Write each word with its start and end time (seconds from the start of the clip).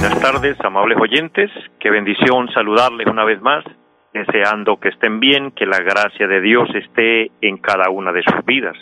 buenas 0.00 0.20
tardes, 0.20 0.60
amables 0.60 0.96
oyentes. 1.00 1.50
Qué 1.80 1.90
bendición 1.90 2.48
saludarles 2.52 3.08
una 3.08 3.24
vez 3.24 3.40
más 3.42 3.64
deseando 4.12 4.78
que 4.78 4.90
estén 4.90 5.18
bien, 5.18 5.50
que 5.50 5.66
la 5.66 5.80
gracia 5.80 6.28
de 6.28 6.40
Dios 6.40 6.68
esté 6.74 7.32
en 7.40 7.58
cada 7.58 7.90
una 7.90 8.12
de 8.12 8.22
sus 8.22 8.44
vidas. 8.44 8.76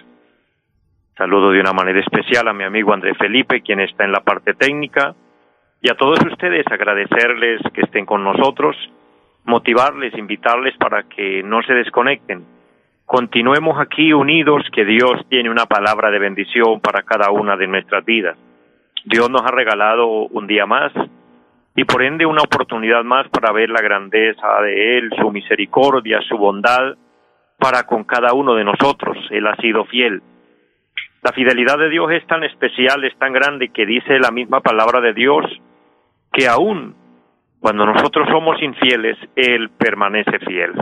Saludo 1.17 1.53
de 1.53 1.61
una 1.61 1.73
manera 1.73 2.01
especial 2.01 2.49
a 2.49 2.53
mi 2.53 2.65
amigo 2.65 2.93
André 2.93 3.15
Felipe, 3.15 3.63
quien 3.63 3.81
está 3.81 4.05
en 4.05 4.13
la 4.13 4.21
parte 4.21 4.53
técnica, 4.55 5.15
y 5.81 5.91
a 5.91 5.95
todos 5.95 6.19
ustedes 6.31 6.67
agradecerles 6.71 7.63
que 7.73 7.81
estén 7.81 8.05
con 8.05 8.23
nosotros, 8.23 8.77
motivarles, 9.45 10.17
invitarles 10.19 10.77
para 10.77 11.05
que 11.05 11.43
no 11.43 11.63
se 11.63 11.73
desconecten. 11.73 12.45
Continuemos 13.07 13.79
aquí 13.81 14.13
unidos, 14.13 14.65
que 14.71 14.85
Dios 14.85 15.25
tiene 15.31 15.49
una 15.49 15.65
palabra 15.65 16.11
de 16.11 16.19
bendición 16.19 16.81
para 16.81 17.05
cada 17.05 17.31
una 17.31 17.57
de 17.57 17.69
nuestras 17.69 18.05
vidas. 18.05 18.37
Dios 19.07 19.31
nos 19.31 19.43
ha 19.43 19.53
regalado 19.53 20.09
un 20.09 20.49
día 20.49 20.67
más, 20.67 20.93
y 21.77 21.85
por 21.85 22.03
ende 22.03 22.27
una 22.27 22.43
oportunidad 22.43 23.05
más 23.05 23.29
para 23.29 23.53
ver 23.53 23.71
la 23.71 23.81
grandeza 23.81 24.61
de 24.63 24.99
Él, 24.99 25.11
su 25.17 25.31
misericordia, 25.31 26.21
su 26.29 26.37
bondad 26.37 26.97
para 27.57 27.85
con 27.85 28.03
cada 28.03 28.35
uno 28.35 28.55
de 28.55 28.65
nosotros. 28.65 29.17
Él 29.31 29.47
ha 29.47 29.55
sido 29.57 29.85
fiel. 29.85 30.23
La 31.23 31.33
fidelidad 31.33 31.79
de 31.79 31.89
Dios 31.89 32.11
es 32.11 32.27
tan 32.27 32.43
especial, 32.43 33.05
es 33.05 33.17
tan 33.19 33.33
grande 33.33 33.69
que 33.69 33.87
dice 33.87 34.19
la 34.19 34.33
misma 34.33 34.61
palabra 34.61 35.01
de 35.01 35.13
Dios 35.13 35.45
que 36.33 36.49
aún 36.49 36.97
cuando 37.61 37.87
nosotros 37.87 38.29
somos 38.29 38.61
infieles, 38.61 39.17
Él 39.37 39.71
permanece 39.71 40.39
fiel. 40.41 40.73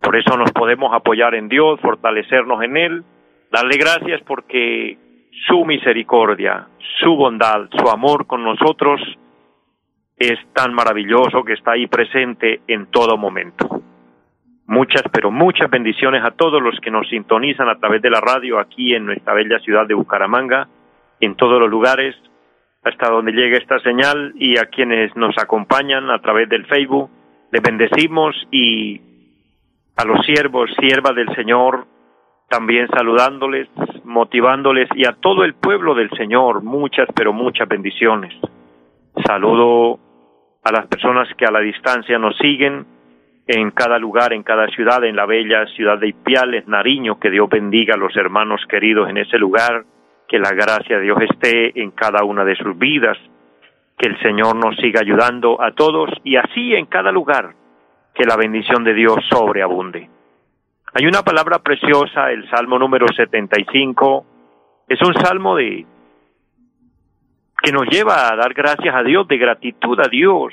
Por 0.00 0.16
eso 0.16 0.36
nos 0.36 0.52
podemos 0.52 0.92
apoyar 0.94 1.34
en 1.34 1.48
Dios, 1.48 1.80
fortalecernos 1.80 2.62
en 2.62 2.76
Él, 2.76 3.04
darle 3.50 3.76
gracias 3.76 4.20
porque 4.22 4.98
su 5.46 5.64
misericordia, 5.64 6.68
su 7.00 7.16
bondad, 7.16 7.68
su 7.70 7.88
amor 7.88 8.26
con 8.26 8.44
nosotros 8.44 9.00
es 10.16 10.38
tan 10.52 10.72
maravilloso 10.74 11.42
que 11.44 11.54
está 11.54 11.72
ahí 11.72 11.86
presente 11.86 12.60
en 12.68 12.86
todo 12.86 13.16
momento. 13.16 13.82
Muchas, 14.66 15.02
pero 15.12 15.30
muchas 15.30 15.68
bendiciones 15.68 16.24
a 16.24 16.30
todos 16.30 16.62
los 16.62 16.78
que 16.80 16.90
nos 16.90 17.08
sintonizan 17.08 17.68
a 17.68 17.78
través 17.78 18.00
de 18.00 18.10
la 18.10 18.20
radio 18.20 18.58
aquí 18.58 18.94
en 18.94 19.06
nuestra 19.06 19.34
bella 19.34 19.58
ciudad 19.58 19.86
de 19.86 19.94
Bucaramanga, 19.94 20.68
en 21.20 21.34
todos 21.34 21.60
los 21.60 21.68
lugares, 21.68 22.16
hasta 22.82 23.10
donde 23.10 23.32
llegue 23.32 23.58
esta 23.58 23.78
señal 23.80 24.32
y 24.36 24.58
a 24.58 24.66
quienes 24.66 25.14
nos 25.16 25.36
acompañan 25.36 26.10
a 26.10 26.20
través 26.20 26.48
del 26.48 26.64
Facebook. 26.66 27.10
Les 27.50 27.62
bendecimos 27.62 28.34
y 28.50 29.00
a 29.96 30.04
los 30.04 30.24
siervos, 30.24 30.70
siervas 30.78 31.14
del 31.14 31.34
Señor, 31.34 31.86
también 32.48 32.88
saludándoles, 32.88 33.68
motivándoles 34.04 34.88
y 34.94 35.06
a 35.06 35.12
todo 35.14 35.44
el 35.44 35.54
pueblo 35.54 35.94
del 35.94 36.10
Señor, 36.10 36.62
muchas, 36.62 37.08
pero 37.14 37.32
muchas 37.32 37.68
bendiciones. 37.68 38.34
Saludo 39.26 39.98
a 40.62 40.72
las 40.72 40.86
personas 40.86 41.28
que 41.36 41.44
a 41.44 41.50
la 41.50 41.60
distancia 41.60 42.18
nos 42.18 42.36
siguen 42.38 42.86
en 43.46 43.70
cada 43.72 43.98
lugar, 43.98 44.32
en 44.32 44.42
cada 44.42 44.66
ciudad, 44.68 45.04
en 45.04 45.16
la 45.16 45.26
bella 45.26 45.66
ciudad 45.76 45.98
de 45.98 46.08
Ipiales, 46.08 46.66
Nariño, 46.66 47.18
que 47.20 47.30
Dios 47.30 47.48
bendiga 47.48 47.94
a 47.94 47.98
los 47.98 48.16
hermanos 48.16 48.62
queridos 48.68 49.08
en 49.10 49.18
ese 49.18 49.38
lugar, 49.38 49.84
que 50.26 50.38
la 50.38 50.52
gracia 50.52 50.96
de 50.96 51.02
Dios 51.02 51.18
esté 51.20 51.78
en 51.80 51.90
cada 51.90 52.24
una 52.24 52.44
de 52.44 52.56
sus 52.56 52.76
vidas, 52.78 53.18
que 53.98 54.08
el 54.08 54.18
Señor 54.20 54.56
nos 54.56 54.76
siga 54.76 55.00
ayudando 55.00 55.60
a 55.60 55.72
todos 55.72 56.10
y 56.24 56.36
así 56.36 56.74
en 56.74 56.86
cada 56.86 57.12
lugar, 57.12 57.54
que 58.14 58.24
la 58.24 58.36
bendición 58.36 58.82
de 58.84 58.94
Dios 58.94 59.16
sobreabunde. 59.28 60.08
Hay 60.96 61.06
una 61.06 61.22
palabra 61.22 61.58
preciosa, 61.58 62.30
el 62.30 62.48
Salmo 62.48 62.78
número 62.78 63.08
75, 63.08 64.24
es 64.86 65.02
un 65.02 65.12
salmo 65.14 65.56
de 65.56 65.84
que 67.60 67.72
nos 67.72 67.88
lleva 67.88 68.28
a 68.28 68.36
dar 68.36 68.54
gracias 68.54 68.94
a 68.94 69.02
Dios, 69.02 69.26
de 69.26 69.36
gratitud 69.36 69.98
a 69.98 70.08
Dios. 70.08 70.52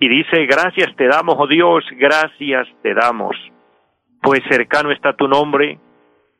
Y 0.00 0.08
dice, 0.08 0.44
gracias 0.46 0.94
te 0.96 1.06
damos, 1.06 1.36
oh 1.38 1.46
Dios, 1.46 1.84
gracias 1.92 2.66
te 2.82 2.94
damos, 2.94 3.36
pues 4.20 4.40
cercano 4.50 4.90
está 4.90 5.12
tu 5.12 5.28
nombre, 5.28 5.78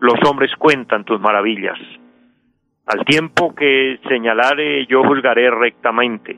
los 0.01 0.17
hombres 0.29 0.51
cuentan 0.59 1.05
tus 1.05 1.21
maravillas. 1.21 1.79
Al 2.87 3.05
tiempo 3.05 3.55
que 3.55 4.01
señalare, 4.09 4.87
yo 4.87 5.05
juzgaré 5.05 5.53
rectamente. 5.53 6.37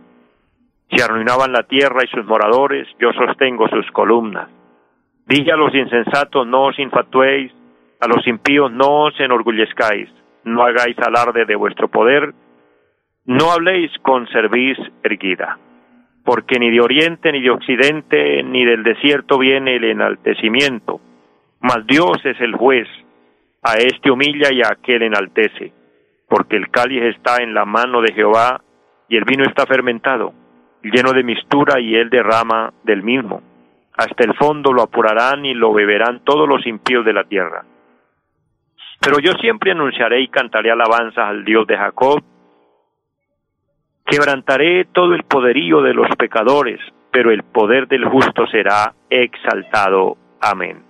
Si 0.90 1.00
arruinaban 1.00 1.52
la 1.52 1.62
tierra 1.62 2.04
y 2.04 2.08
sus 2.08 2.26
moradores, 2.26 2.86
yo 3.00 3.12
sostengo 3.14 3.66
sus 3.68 3.90
columnas. 3.92 4.57
Dije 5.28 5.52
a 5.52 5.56
los 5.56 5.74
insensatos, 5.74 6.46
no 6.46 6.64
os 6.64 6.78
infatuéis, 6.78 7.52
a 8.00 8.08
los 8.08 8.26
impíos 8.26 8.72
no 8.72 9.04
os 9.04 9.20
enorgullezcáis, 9.20 10.08
no 10.44 10.62
hagáis 10.62 10.98
alarde 10.98 11.44
de 11.44 11.54
vuestro 11.54 11.88
poder, 11.88 12.32
no 13.26 13.52
habléis 13.52 13.90
con 14.00 14.26
cerviz 14.28 14.78
erguida, 15.02 15.58
porque 16.24 16.58
ni 16.58 16.70
de 16.70 16.80
oriente, 16.80 17.30
ni 17.30 17.42
de 17.42 17.50
occidente, 17.50 18.42
ni 18.42 18.64
del 18.64 18.82
desierto 18.82 19.38
viene 19.38 19.76
el 19.76 19.84
enaltecimiento, 19.84 20.98
mas 21.60 21.86
Dios 21.86 22.24
es 22.24 22.40
el 22.40 22.54
juez, 22.54 22.88
a 23.62 23.74
este 23.74 24.10
humilla 24.10 24.50
y 24.50 24.62
a 24.62 24.68
aquel 24.72 25.02
enaltece, 25.02 25.74
porque 26.26 26.56
el 26.56 26.70
cáliz 26.70 27.02
está 27.02 27.42
en 27.42 27.52
la 27.52 27.66
mano 27.66 28.00
de 28.00 28.14
Jehová, 28.14 28.62
y 29.10 29.16
el 29.18 29.24
vino 29.24 29.44
está 29.44 29.66
fermentado, 29.66 30.32
lleno 30.82 31.12
de 31.12 31.22
mistura, 31.22 31.80
y 31.80 31.96
él 31.96 32.08
derrama 32.08 32.72
del 32.84 33.02
mismo. 33.02 33.42
Hasta 33.98 34.24
el 34.24 34.34
fondo 34.34 34.72
lo 34.72 34.82
apurarán 34.82 35.44
y 35.44 35.52
lo 35.52 35.74
beberán 35.74 36.24
todos 36.24 36.48
los 36.48 36.66
impíos 36.66 37.04
de 37.04 37.12
la 37.12 37.24
tierra. 37.24 37.66
Pero 39.00 39.18
yo 39.18 39.32
siempre 39.40 39.72
anunciaré 39.72 40.22
y 40.22 40.28
cantaré 40.28 40.70
alabanzas 40.70 41.28
al 41.28 41.44
Dios 41.44 41.66
de 41.66 41.76
Jacob, 41.76 42.22
Quebrantaré 44.08 44.86
todo 44.86 45.12
el 45.12 45.22
poderío 45.24 45.82
de 45.82 45.92
los 45.92 46.08
pecadores, 46.16 46.80
pero 47.12 47.30
el 47.30 47.42
poder 47.42 47.88
del 47.88 48.06
justo 48.06 48.46
será 48.46 48.94
exaltado. 49.10 50.16
Amén. 50.40 50.82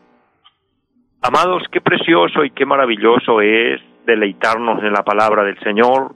Amados, 1.21 1.65
qué 1.73 1.81
precioso 1.81 2.45
y 2.45 2.53
qué 2.53 2.65
maravilloso 2.65 3.41
es 3.41 3.81
deleitarnos 4.07 4.85
en 4.85 4.93
la 4.93 5.03
palabra 5.03 5.43
del 5.43 5.59
Señor 5.65 6.15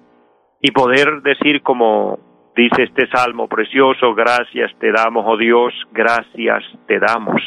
y 0.61 0.71
poder 0.71 1.23
decir 1.23 1.63
como 1.63 2.21
dice 2.57 2.85
este 2.85 3.07
salmo 3.09 3.49
precioso, 3.49 4.15
gracias 4.15 4.73
te 4.79 4.93
damos, 4.93 5.25
oh 5.27 5.37
Dios, 5.37 5.73
gracias 5.93 6.63
te 6.87 6.99
damos. 6.99 7.41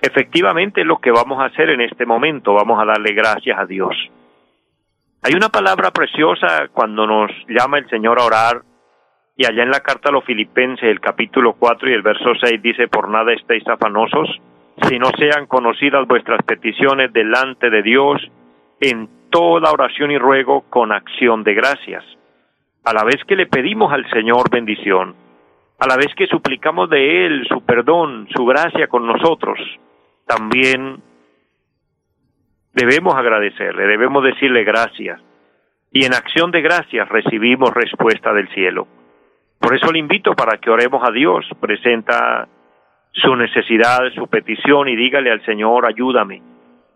Efectivamente 0.00 0.82
es 0.82 0.86
lo 0.86 0.98
que 0.98 1.10
vamos 1.10 1.40
a 1.40 1.46
hacer 1.46 1.70
en 1.70 1.80
este 1.80 2.06
momento, 2.06 2.54
vamos 2.54 2.80
a 2.80 2.84
darle 2.84 3.12
gracias 3.12 3.58
a 3.58 3.66
Dios. 3.66 3.94
Hay 5.22 5.34
una 5.34 5.48
palabra 5.48 5.90
preciosa 5.90 6.68
cuando 6.72 7.06
nos 7.06 7.30
llama 7.48 7.78
el 7.78 7.88
Señor 7.90 8.20
a 8.20 8.24
orar, 8.24 8.62
y 9.36 9.46
allá 9.46 9.62
en 9.62 9.70
la 9.70 9.80
carta 9.80 10.08
a 10.08 10.12
los 10.12 10.24
Filipenses, 10.24 10.88
el 10.88 11.00
capítulo 11.00 11.54
4 11.54 11.90
y 11.90 11.92
el 11.92 12.02
verso 12.02 12.32
6 12.40 12.60
dice, 12.60 12.88
por 12.88 13.08
nada 13.08 13.32
estéis 13.32 13.66
afanosos, 13.68 14.28
si 14.88 14.98
no 14.98 15.10
sean 15.16 15.46
conocidas 15.46 16.06
vuestras 16.06 16.42
peticiones 16.44 17.12
delante 17.12 17.70
de 17.70 17.82
Dios 17.82 18.20
en 18.80 19.08
toda 19.30 19.70
oración 19.72 20.10
y 20.10 20.18
ruego 20.18 20.64
con 20.70 20.92
acción 20.92 21.44
de 21.44 21.54
gracias. 21.54 22.04
A 22.88 22.94
la 22.94 23.04
vez 23.04 23.22
que 23.26 23.36
le 23.36 23.44
pedimos 23.44 23.92
al 23.92 24.08
Señor 24.08 24.48
bendición, 24.50 25.14
a 25.78 25.86
la 25.86 25.96
vez 25.96 26.08
que 26.16 26.26
suplicamos 26.26 26.88
de 26.88 27.26
Él 27.26 27.46
su 27.46 27.62
perdón, 27.62 28.26
su 28.34 28.46
gracia 28.46 28.86
con 28.86 29.06
nosotros, 29.06 29.58
también 30.26 31.02
debemos 32.72 33.14
agradecerle, 33.14 33.86
debemos 33.86 34.24
decirle 34.24 34.64
gracias. 34.64 35.20
Y 35.92 36.06
en 36.06 36.14
acción 36.14 36.50
de 36.50 36.62
gracias 36.62 37.06
recibimos 37.10 37.74
respuesta 37.74 38.32
del 38.32 38.48
cielo. 38.54 38.88
Por 39.60 39.76
eso 39.76 39.92
le 39.92 39.98
invito 39.98 40.32
para 40.32 40.56
que 40.56 40.70
oremos 40.70 41.06
a 41.06 41.12
Dios, 41.12 41.44
presenta 41.60 42.48
su 43.12 43.36
necesidad, 43.36 44.00
su 44.14 44.28
petición 44.28 44.88
y 44.88 44.96
dígale 44.96 45.30
al 45.30 45.44
Señor, 45.44 45.84
ayúdame. 45.86 46.40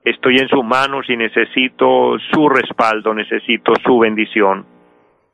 Estoy 0.03 0.39
en 0.39 0.49
sus 0.49 0.65
manos 0.65 1.05
y 1.11 1.19
necesito 1.19 2.17
su 2.33 2.49
respaldo, 2.49 3.12
necesito 3.12 3.75
su 3.85 3.99
bendición. 3.99 4.72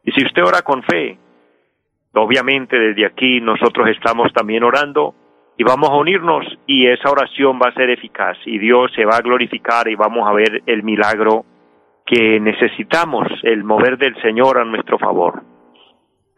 Y 0.08 0.12
si 0.12 0.24
usted 0.24 0.42
ora 0.42 0.62
con 0.62 0.82
fe, 0.84 1.18
obviamente 2.14 2.78
desde 2.78 3.04
aquí 3.04 3.42
nosotros 3.42 3.88
estamos 3.88 4.32
también 4.32 4.64
orando 4.64 5.14
y 5.58 5.64
vamos 5.64 5.90
a 5.90 5.96
unirnos 5.96 6.46
y 6.66 6.86
esa 6.86 7.10
oración 7.10 7.60
va 7.62 7.68
a 7.68 7.74
ser 7.74 7.90
eficaz 7.90 8.38
y 8.46 8.58
Dios 8.58 8.90
se 8.96 9.04
va 9.04 9.16
a 9.16 9.20
glorificar 9.20 9.86
y 9.86 9.96
vamos 9.96 10.26
a 10.26 10.32
ver 10.32 10.62
el 10.64 10.82
milagro 10.82 11.44
que 12.06 12.40
necesitamos, 12.40 13.28
el 13.42 13.64
mover 13.64 13.98
del 13.98 14.18
Señor 14.22 14.56
a 14.56 14.64
nuestro 14.64 14.98
favor. 14.98 15.42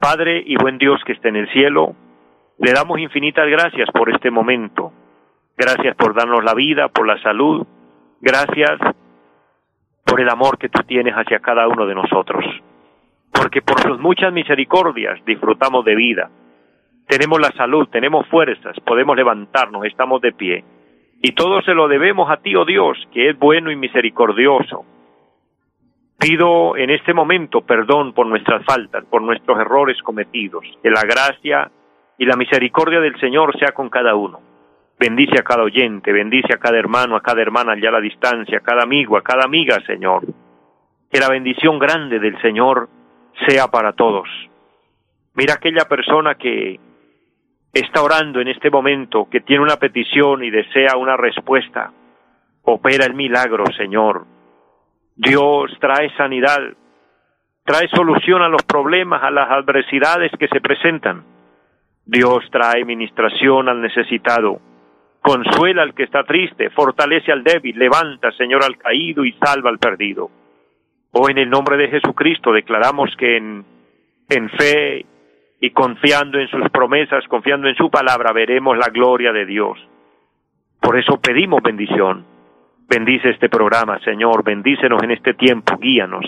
Padre 0.01 0.43
y 0.45 0.57
buen 0.57 0.77
Dios 0.77 1.01
que 1.07 1.13
está 1.13 1.29
en 1.29 1.37
el 1.37 1.49
cielo, 1.53 1.95
le 2.59 2.73
damos 2.73 2.99
infinitas 2.99 3.47
gracias 3.49 3.89
por 3.93 4.11
este 4.11 4.33
momento. 4.33 4.93
Gracias 5.57 5.95
por 5.95 6.13
darnos 6.17 6.43
la 6.43 6.55
vida, 6.55 6.89
por 6.89 7.07
la 7.07 7.23
salud. 7.23 7.65
Gracias 8.21 8.81
por 10.05 10.21
el 10.21 10.29
amor 10.29 10.59
que 10.59 10.69
tú 10.69 10.83
tienes 10.89 11.15
hacia 11.15 11.39
cada 11.39 11.69
uno 11.69 11.87
de 11.87 11.95
nosotros. 11.95 12.45
Porque 13.41 13.63
por 13.63 13.81
sus 13.81 13.99
muchas 13.99 14.35
misericordias 14.35 15.19
disfrutamos 15.25 15.83
de 15.87 15.95
vida. 15.95 16.31
Tenemos 17.09 17.41
la 17.41 17.51
salud, 17.53 17.89
tenemos 17.89 18.27
fuerzas, 18.29 18.79
podemos 18.85 19.17
levantarnos, 19.17 19.87
estamos 19.87 20.21
de 20.21 20.33
pie. 20.33 20.63
Y 21.23 21.33
todo 21.33 21.63
se 21.63 21.73
lo 21.73 21.89
debemos 21.89 22.31
a 22.31 22.37
ti, 22.37 22.55
oh 22.55 22.67
Dios, 22.67 22.99
que 23.15 23.31
es 23.31 23.39
bueno 23.39 23.71
y 23.71 23.77
misericordioso. 23.77 24.85
Pido 26.19 26.77
en 26.77 26.91
este 26.91 27.15
momento 27.15 27.63
perdón 27.63 28.13
por 28.13 28.27
nuestras 28.27 28.63
faltas, 28.67 29.07
por 29.07 29.23
nuestros 29.23 29.59
errores 29.59 29.97
cometidos. 30.03 30.67
Que 30.83 30.91
la 30.91 31.05
gracia 31.05 31.71
y 32.19 32.27
la 32.27 32.37
misericordia 32.37 33.01
del 33.01 33.19
Señor 33.21 33.59
sea 33.59 33.73
con 33.73 33.89
cada 33.89 34.17
uno. 34.17 34.41
Bendice 34.99 35.41
a 35.41 35.45
cada 35.45 35.63
oyente, 35.63 36.13
bendice 36.13 36.53
a 36.53 36.59
cada 36.59 36.79
hermano, 36.79 37.17
a 37.17 37.23
cada 37.23 37.41
hermana 37.41 37.73
allá 37.73 37.89
a 37.89 37.93
la 37.93 38.01
distancia, 38.03 38.59
a 38.59 38.63
cada 38.63 38.83
amigo, 38.83 39.17
a 39.17 39.23
cada 39.23 39.47
amiga, 39.47 39.81
Señor. 39.87 40.27
Que 41.11 41.21
la 41.21 41.31
bendición 41.31 41.79
grande 41.79 42.19
del 42.19 42.39
Señor 42.43 43.00
sea 43.47 43.69
para 43.69 43.93
todos. 43.93 44.29
Mira 45.35 45.55
aquella 45.55 45.85
persona 45.87 46.35
que 46.35 46.79
está 47.73 48.03
orando 48.03 48.41
en 48.41 48.49
este 48.49 48.71
momento, 48.71 49.29
que 49.31 49.41
tiene 49.41 49.63
una 49.63 49.77
petición 49.77 50.43
y 50.43 50.51
desea 50.51 50.97
una 50.97 51.17
respuesta, 51.17 51.93
opera 52.63 53.07
el 53.07 53.15
milagro, 53.15 53.65
Señor. 53.77 54.27
Dios 55.17 55.71
trae 55.81 56.11
sanidad, 56.17 56.61
trae 57.65 57.89
solución 57.89 58.43
a 58.43 58.49
los 58.49 58.63
problemas, 58.63 59.23
a 59.23 59.31
las 59.31 59.51
adversidades 59.51 60.33
que 60.39 60.49
se 60.49 60.61
presentan. 60.61 61.25
Dios 62.05 62.45
trae 62.51 62.85
ministración 62.85 63.69
al 63.69 63.81
necesitado, 63.81 64.61
consuela 65.23 65.83
al 65.83 65.95
que 65.95 66.03
está 66.03 66.25
triste, 66.25 66.71
fortalece 66.71 67.31
al 67.31 67.45
débil, 67.45 67.79
levanta, 67.79 68.33
Señor, 68.33 68.65
al 68.65 68.77
caído 68.79 69.25
y 69.25 69.33
salva 69.35 69.71
al 69.71 69.79
perdido. 69.79 70.31
Oh, 71.13 71.29
en 71.29 71.39
el 71.39 71.51
nombre 71.51 71.77
de 71.77 71.89
Jesucristo 71.89 72.53
declaramos 72.53 73.15
que 73.17 73.37
en, 73.37 73.65
en 74.29 74.51
fe 74.51 75.07
y 75.61 75.71
confiando 75.71 76.39
en 76.39 76.49
sus 76.49 76.69
promesas, 76.71 77.27
confiando 77.29 77.69
en 77.69 77.75
su 77.75 77.91
palabra, 77.91 78.33
veremos 78.33 78.79
la 78.79 78.89
gloria 78.89 79.33
de 79.33 79.45
Dios. 79.45 79.79
Por 80.81 80.99
eso 80.99 81.21
pedimos 81.21 81.63
bendición. 81.63 82.25
Bendice 82.89 83.31
este 83.31 83.49
programa, 83.49 84.01
Señor, 84.01 84.43
bendícenos 84.43 85.03
en 85.03 85.13
este 85.13 85.35
tiempo, 85.35 85.77
guíanos. 85.77 86.25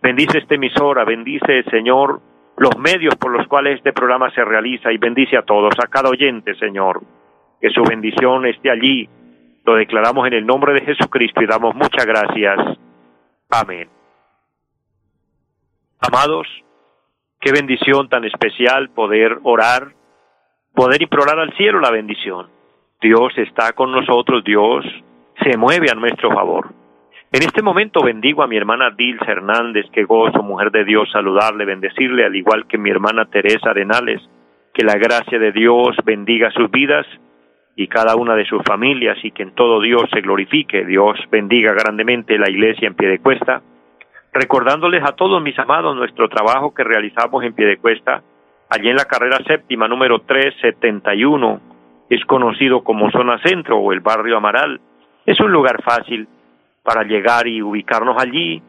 Bendice 0.00 0.38
esta 0.38 0.54
emisora, 0.54 1.04
bendice, 1.04 1.64
Señor, 1.64 2.20
los 2.56 2.78
medios 2.78 3.16
por 3.16 3.32
los 3.32 3.46
cuales 3.48 3.76
este 3.76 3.92
programa 3.92 4.30
se 4.30 4.44
realiza 4.44 4.92
y 4.92 4.98
bendice 4.98 5.36
a 5.36 5.42
todos, 5.42 5.74
a 5.82 5.88
cada 5.88 6.08
oyente, 6.08 6.54
Señor. 6.54 7.02
Que 7.60 7.70
su 7.70 7.82
bendición 7.82 8.46
esté 8.46 8.70
allí. 8.70 9.08
Lo 9.64 9.74
declaramos 9.74 10.26
en 10.28 10.34
el 10.34 10.46
nombre 10.46 10.72
de 10.74 10.82
Jesucristo 10.82 11.42
y 11.42 11.46
damos 11.46 11.74
muchas 11.74 12.06
gracias. 12.06 12.78
Amén. 13.50 13.95
Amados, 16.00 16.46
Qué 17.40 17.52
bendición 17.52 18.08
tan 18.08 18.24
especial 18.24 18.90
poder 18.90 19.38
orar, 19.42 19.92
poder 20.74 21.02
implorar 21.02 21.38
al 21.38 21.54
cielo 21.56 21.80
la 21.80 21.90
bendición. 21.90 22.48
Dios 23.00 23.32
está 23.36 23.72
con 23.72 23.92
nosotros, 23.92 24.42
Dios 24.42 24.84
se 25.42 25.56
mueve 25.56 25.90
a 25.90 25.94
nuestro 25.94 26.32
favor. 26.32 26.72
En 27.30 27.42
este 27.42 27.62
momento 27.62 28.02
bendigo 28.02 28.42
a 28.42 28.46
mi 28.46 28.56
hermana 28.56 28.90
Dils 28.90 29.20
Hernández, 29.28 29.86
que 29.92 30.04
gozo, 30.04 30.42
mujer 30.42 30.70
de 30.70 30.84
Dios, 30.84 31.08
saludarle, 31.12 31.66
bendecirle, 31.66 32.24
al 32.24 32.34
igual 32.34 32.66
que 32.66 32.78
mi 32.78 32.90
hermana 32.90 33.26
Teresa 33.26 33.70
Arenales, 33.70 34.22
que 34.72 34.84
la 34.84 34.94
gracia 34.94 35.38
de 35.38 35.52
Dios 35.52 35.94
bendiga 36.04 36.50
sus 36.50 36.70
vidas 36.70 37.06
y 37.76 37.86
cada 37.86 38.16
una 38.16 38.34
de 38.34 38.46
sus 38.46 38.62
familias 38.64 39.18
y 39.22 39.30
que 39.30 39.42
en 39.42 39.54
todo 39.54 39.80
Dios 39.80 40.02
se 40.12 40.22
glorifique. 40.22 40.86
Dios 40.86 41.16
bendiga 41.30 41.74
grandemente 41.74 42.38
la 42.38 42.50
iglesia 42.50 42.88
en 42.88 42.94
pie 42.94 43.08
de 43.08 43.18
cuesta 43.18 43.62
recordándoles 44.36 45.02
a 45.02 45.12
todos 45.12 45.42
mis 45.42 45.58
amados 45.58 45.96
nuestro 45.96 46.28
trabajo 46.28 46.74
que 46.74 46.84
realizamos 46.84 47.42
en 47.42 47.54
pie 47.54 47.66
de 47.66 47.78
cuesta, 47.78 48.22
allí 48.68 48.88
en 48.88 48.96
la 48.96 49.06
carrera 49.06 49.38
séptima 49.46 49.88
número 49.88 50.20
371, 50.20 51.60
es 52.10 52.24
conocido 52.26 52.84
como 52.84 53.10
zona 53.10 53.40
centro 53.42 53.78
o 53.78 53.92
el 53.92 54.00
barrio 54.00 54.36
Amaral. 54.36 54.80
Es 55.24 55.40
un 55.40 55.50
lugar 55.50 55.82
fácil 55.82 56.28
para 56.82 57.02
llegar 57.02 57.48
y 57.48 57.62
ubicarnos 57.62 58.16
allí 58.22 58.62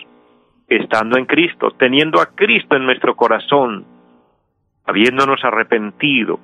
Estando 0.68 1.18
en 1.18 1.26
Cristo, 1.26 1.72
teniendo 1.78 2.20
a 2.20 2.26
Cristo 2.34 2.76
en 2.76 2.84
nuestro 2.84 3.16
corazón, 3.16 3.84
habiéndonos 4.86 5.42
arrepentido. 5.44 6.38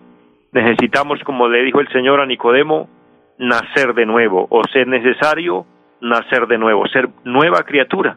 Necesitamos, 0.53 1.21
como 1.25 1.49
le 1.49 1.63
dijo 1.63 1.81
el 1.81 1.89
Señor 1.89 2.21
a 2.21 2.27
Nicodemo, 2.27 2.89
nacer 3.39 3.95
de 3.95 4.07
nuevo, 4.07 4.47
o 4.51 4.63
ser 4.73 4.87
necesario 4.87 5.67
nacer 6.01 6.47
de 6.47 6.59
nuevo, 6.59 6.87
ser 6.89 7.09
nueva 7.25 7.63
criatura. 7.65 8.17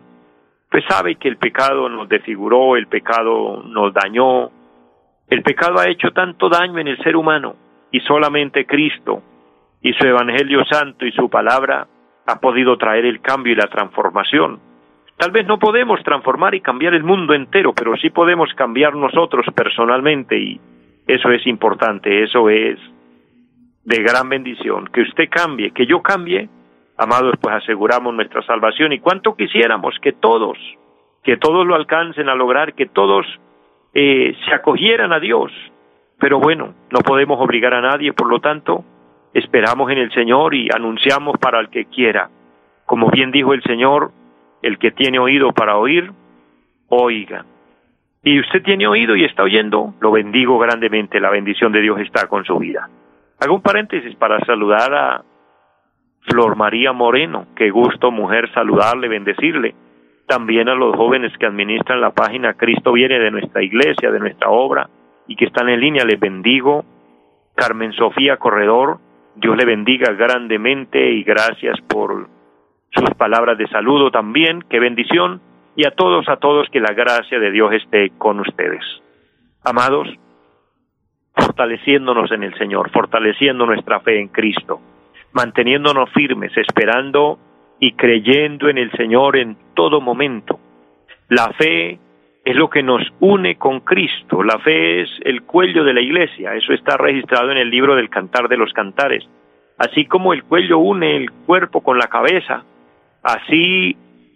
Pues 0.69 0.83
sabe 0.87 1.15
que 1.15 1.29
el 1.29 1.37
pecado 1.37 1.87
nos 1.89 2.09
desfiguró, 2.09 2.75
el 2.75 2.87
pecado 2.87 3.63
nos 3.63 3.93
dañó, 3.93 4.51
el 5.29 5.41
pecado 5.41 5.79
ha 5.79 5.89
hecho 5.89 6.11
tanto 6.11 6.49
daño 6.49 6.79
en 6.79 6.87
el 6.87 6.97
ser 7.03 7.15
humano 7.15 7.55
y 7.91 7.99
solamente 8.01 8.65
Cristo 8.65 9.23
y 9.81 9.93
su 9.93 10.05
Evangelio 10.05 10.65
Santo 10.65 11.05
y 11.05 11.11
su 11.11 11.29
palabra 11.29 11.87
ha 12.25 12.39
podido 12.39 12.77
traer 12.77 13.05
el 13.05 13.21
cambio 13.21 13.53
y 13.53 13.55
la 13.55 13.67
transformación. 13.67 14.59
Tal 15.17 15.31
vez 15.31 15.47
no 15.47 15.57
podemos 15.57 16.01
transformar 16.03 16.53
y 16.53 16.62
cambiar 16.62 16.93
el 16.93 17.03
mundo 17.03 17.33
entero, 17.33 17.74
pero 17.74 17.97
sí 17.97 18.12
podemos 18.12 18.53
cambiar 18.53 18.95
nosotros 18.95 19.47
personalmente 19.55 20.38
y 20.38 20.62
eso 21.07 21.31
es 21.31 21.45
importante, 21.47 22.24
eso 22.24 22.50
es 22.50 22.77
de 23.83 24.03
gran 24.03 24.29
bendición. 24.29 24.88
Que 24.93 25.01
usted 25.01 25.27
cambie, 25.27 25.71
que 25.71 25.88
yo 25.88 26.03
cambie, 26.03 26.50
amados, 26.97 27.33
pues 27.41 27.55
aseguramos 27.55 28.13
nuestra 28.13 28.43
salvación 28.43 28.93
y 28.93 29.00
cuánto 29.00 29.36
quisiéramos 29.36 29.95
que 30.03 30.12
todos, 30.12 30.57
que 31.24 31.38
todos 31.38 31.65
lo 31.65 31.74
alcancen 31.74 32.29
a 32.29 32.36
lograr, 32.36 32.75
que 32.75 32.86
todos 32.86 33.25
eh, 33.95 34.36
se 34.45 34.53
acogieran 34.53 35.13
a 35.13 35.19
Dios. 35.19 35.51
Pero 36.19 36.39
bueno, 36.39 36.75
no 36.91 37.00
podemos 37.00 37.39
obligar 37.39 37.74
a 37.74 37.81
nadie, 37.81 38.13
por 38.13 38.29
lo 38.29 38.39
tanto, 38.39 38.83
esperamos 39.33 39.89
en 39.89 39.97
el 39.97 40.12
Señor 40.12 40.53
y 40.53 40.67
anunciamos 40.71 41.38
para 41.39 41.59
el 41.59 41.69
que 41.69 41.86
quiera. 41.86 42.29
Como 42.86 43.09
bien 43.09 43.31
dijo 43.31 43.53
el 43.53 43.63
Señor, 43.63 44.12
el 44.67 44.77
que 44.77 44.91
tiene 44.91 45.17
oído 45.19 45.51
para 45.53 45.77
oír, 45.77 46.12
oiga. 46.89 47.45
Y 48.24 48.39
usted 48.39 48.62
tiene 48.62 48.88
oído 48.88 49.15
y 49.15 49.24
está 49.24 49.43
oyendo, 49.43 49.93
lo 50.01 50.12
bendigo 50.12 50.59
grandemente, 50.59 51.19
la 51.19 51.29
bendición 51.29 51.71
de 51.71 51.81
Dios 51.81 52.00
está 52.01 52.27
con 52.27 52.43
su 52.43 52.57
vida. 52.57 52.89
Hago 53.39 53.55
un 53.55 53.62
paréntesis 53.62 54.15
para 54.15 54.43
saludar 54.45 54.93
a 54.93 55.24
Flor 56.21 56.57
María 56.57 56.91
Moreno, 56.91 57.47
qué 57.55 57.69
gusto 57.69 58.12
mujer 58.12 58.51
saludarle, 58.53 59.07
bendecirle. 59.07 59.74
También 60.27 60.67
a 60.67 60.75
los 60.75 60.95
jóvenes 60.95 61.31
que 61.38 61.45
administran 61.45 62.01
la 62.01 62.12
página 62.12 62.55
Cristo 62.55 62.91
viene 62.91 63.17
de 63.17 63.31
nuestra 63.31 63.63
iglesia, 63.63 64.12
de 64.12 64.19
nuestra 64.19 64.50
obra 64.50 64.89
y 65.27 65.38
que 65.38 65.45
están 65.45 65.69
en 65.69 65.79
línea, 65.79 66.03
les 66.03 66.19
bendigo. 66.19 66.83
Carmen 67.55 67.93
Sofía 67.93 68.36
Corredor, 68.36 68.97
Dios 69.36 69.55
le 69.55 69.65
bendiga 69.65 70.12
grandemente 70.13 71.12
y 71.12 71.24
gracias 71.24 71.79
por 71.88 72.27
sus 72.91 73.10
palabras 73.12 73.58
de 73.58 73.67
saludo 73.67 74.12
también. 74.12 74.63
Qué 74.70 74.79
bendición. 74.79 75.41
Y 75.75 75.86
a 75.86 75.91
todos, 75.91 76.27
a 76.27 76.38
todos, 76.38 76.70
que 76.70 76.79
la 76.79 76.94
gracia 76.94 77.39
de 77.39 77.51
Dios 77.51 77.72
esté 77.74 78.12
con 78.17 78.39
ustedes. 78.39 78.84
Amados, 79.63 80.08
fortaleciéndonos 81.36 82.32
en 82.32 82.44
el 82.44 82.58
Señor, 82.58 82.89
fortaleciendo 82.91 83.65
nuestra 83.65 84.00
fe 84.00 84.20
en 84.20 84.29
Cristo, 84.29 84.79
manteniéndonos 85.34 86.10
firmes, 86.12 86.56
esperando 86.58 87.38
y 87.79 87.94
creyendo 87.94 88.70
en 88.70 88.77
el 88.77 88.91
Señor 88.94 89.38
en 89.38 89.56
todo 89.75 90.01
momento. 90.01 90.60
La 91.29 91.51
fe 91.58 92.00
es 92.44 92.56
lo 92.56 92.70
que 92.70 92.82
nos 92.82 93.01
une 93.20 93.58
con 93.58 93.82
Cristo. 93.82 94.41
La 94.41 94.58
fe 94.60 95.01
es 95.01 95.10
el 95.25 95.44
cuello 95.44 95.84
de 95.84 95.94
la 95.94 96.01
iglesia. 96.01 96.56
Eso 96.56 96.74
está 96.74 96.96
registrado 96.96 97.51
en 97.51 97.58
el 97.58 97.70
libro 97.70 97.96
del 97.96 98.10
Cantar 98.10 98.48
de 98.48 98.58
los 98.58 98.72
Cantares. 98.72 99.27
Así 99.77 100.06
como 100.06 100.34
el 100.34 100.44
cuello 100.44 100.79
une 100.79 101.17
el 101.17 101.29
cuerpo 101.29 101.82
con 101.82 101.98
la 101.98 102.08
cabeza, 102.08 102.63
así 103.27 103.96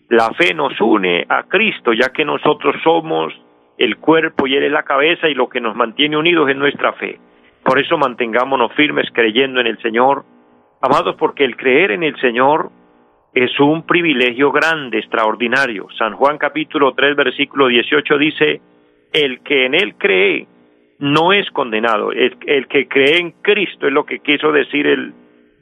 la 0.10 0.30
fe 0.34 0.54
nos 0.54 0.80
une 0.82 1.26
a 1.30 1.44
Cristo, 1.44 1.94
ya 1.94 2.10
que 2.10 2.26
nosotros 2.26 2.76
somos 2.84 3.34
el 3.78 3.98
cuerpo 3.98 4.46
y 4.46 4.56
Él 4.56 4.64
es 4.64 4.72
la 4.72 4.84
cabeza 4.84 5.30
y 5.30 5.34
lo 5.34 5.48
que 5.48 5.62
nos 5.62 5.76
mantiene 5.76 6.18
unidos 6.18 6.50
es 6.50 6.58
nuestra 6.58 6.92
fe. 6.94 7.18
Por 7.64 7.80
eso 7.80 7.98
mantengámonos 7.98 8.74
firmes 8.74 9.08
creyendo 9.14 9.62
en 9.62 9.68
el 9.68 9.82
Señor. 9.82 10.26
Amados, 10.82 11.16
porque 11.18 11.46
el 11.46 11.56
creer 11.56 11.92
en 11.92 12.04
el 12.04 12.20
Señor 12.20 12.72
es 13.34 13.58
un 13.62 13.86
privilegio 13.86 14.52
grande, 14.52 15.00
extraordinario. 15.00 15.88
San 15.98 16.14
Juan 16.16 16.38
capítulo 16.38 16.92
3 16.94 17.16
versículo 17.16 17.68
18 17.68 18.18
dice, 18.18 18.62
el 19.14 19.42
que 19.42 19.66
en 19.66 19.76
él 19.76 19.96
cree 19.98 20.48
no 21.00 21.32
es 21.32 21.50
condenado, 21.52 22.12
el, 22.12 22.36
el 22.46 22.68
que 22.68 22.88
cree 22.88 23.18
en 23.18 23.32
Cristo 23.42 23.88
es 23.88 23.94
lo 23.94 24.06
que 24.06 24.20
quiso 24.20 24.52
decir 24.52 24.86
el, 24.86 25.14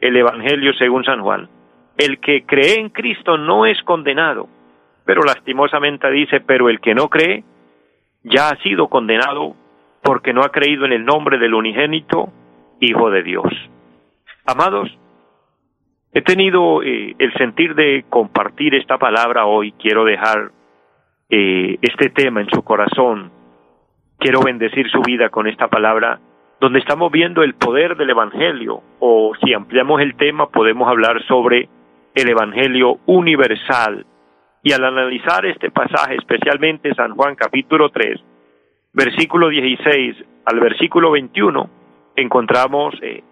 el 0.02 0.18
Evangelio 0.18 0.74
según 0.74 1.04
San 1.04 1.22
Juan. 1.22 1.48
El 2.00 2.20
que 2.20 2.46
cree 2.46 2.80
en 2.80 2.90
Cristo 2.90 3.38
no 3.38 3.68
es 3.68 3.80
condenado, 3.84 4.48
pero 5.06 5.22
lastimosamente 5.22 6.10
dice, 6.10 6.40
pero 6.40 6.70
el 6.70 6.80
que 6.80 6.96
no 6.96 7.10
cree 7.10 7.44
ya 8.24 8.50
ha 8.50 8.58
sido 8.64 8.88
condenado 8.88 9.56
porque 10.02 10.34
no 10.34 10.42
ha 10.42 10.50
creído 10.50 10.86
en 10.86 10.94
el 10.94 11.06
nombre 11.06 11.38
del 11.38 11.54
unigénito 11.54 12.34
Hijo 12.80 13.12
de 13.12 13.22
Dios. 13.22 13.54
Amados, 14.46 14.90
He 16.12 16.24
tenido 16.24 16.82
eh, 16.82 17.16
el 17.20 17.34
sentir 17.34 17.76
de 17.76 18.04
compartir 18.10 18.74
esta 18.74 18.98
palabra 18.98 19.46
hoy. 19.46 19.74
Quiero 19.74 20.06
dejar 20.06 20.52
eh, 21.30 21.78
este 21.82 22.10
tema 22.10 22.42
en 22.42 22.50
su 22.50 22.64
corazón. 22.64 23.32
Quiero 24.18 24.42
bendecir 24.42 24.90
su 24.90 25.02
vida 25.02 25.30
con 25.30 25.48
esta 25.48 25.68
palabra, 25.68 26.20
donde 26.60 26.80
estamos 26.80 27.12
viendo 27.12 27.44
el 27.44 27.54
poder 27.54 27.96
del 27.96 28.10
Evangelio. 28.10 28.82
O 29.00 29.34
si 29.44 29.54
ampliamos 29.54 30.02
el 30.02 30.16
tema, 30.16 30.50
podemos 30.50 30.90
hablar 30.90 31.24
sobre 31.28 31.70
el 32.20 32.30
Evangelio 32.30 33.00
universal. 33.06 34.06
Y 34.62 34.74
al 34.74 34.84
analizar 34.84 35.46
este 35.46 35.72
pasaje, 35.72 36.16
especialmente 36.16 36.94
San 36.94 37.16
Juan 37.16 37.36
capítulo 37.36 37.90
3, 37.90 38.20
versículo 38.94 39.50
16 39.50 40.18
al 40.46 40.60
versículo 40.60 41.12
21, 41.12 41.70
encontramos 42.18 42.96
eh, 43.02 43.24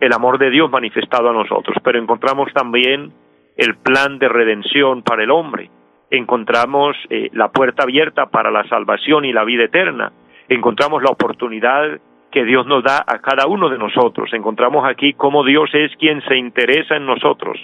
el 0.00 0.12
amor 0.12 0.38
de 0.38 0.50
Dios 0.50 0.70
manifestado 0.70 1.28
a 1.28 1.34
nosotros, 1.34 1.76
pero 1.84 1.98
encontramos 1.98 2.52
también 2.54 3.12
el 3.56 3.76
plan 3.76 4.18
de 4.18 4.28
redención 4.28 5.02
para 5.02 5.22
el 5.24 5.30
hombre, 5.30 5.70
encontramos 6.10 6.96
eh, 7.10 7.28
la 7.32 7.50
puerta 7.50 7.82
abierta 7.82 8.26
para 8.26 8.50
la 8.50 8.66
salvación 8.68 9.26
y 9.26 9.32
la 9.32 9.44
vida 9.44 9.64
eterna, 9.64 10.12
encontramos 10.48 11.02
la 11.02 11.10
oportunidad 11.10 12.00
que 12.30 12.44
Dios 12.44 12.66
nos 12.66 12.82
da 12.82 13.04
a 13.06 13.18
cada 13.18 13.46
uno 13.46 13.68
de 13.68 13.76
nosotros, 13.76 14.30
encontramos 14.32 14.86
aquí 14.88 15.12
cómo 15.12 15.44
Dios 15.44 15.68
es 15.74 15.94
quien 15.96 16.22
se 16.22 16.38
interesa 16.38 16.96
en 16.96 17.04
nosotros. 17.04 17.58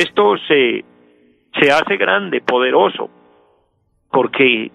Esto 0.00 0.34
se, 0.48 0.82
se 1.60 1.70
hace 1.70 1.98
grande, 1.98 2.40
poderoso, 2.40 3.10
porque 4.10 4.70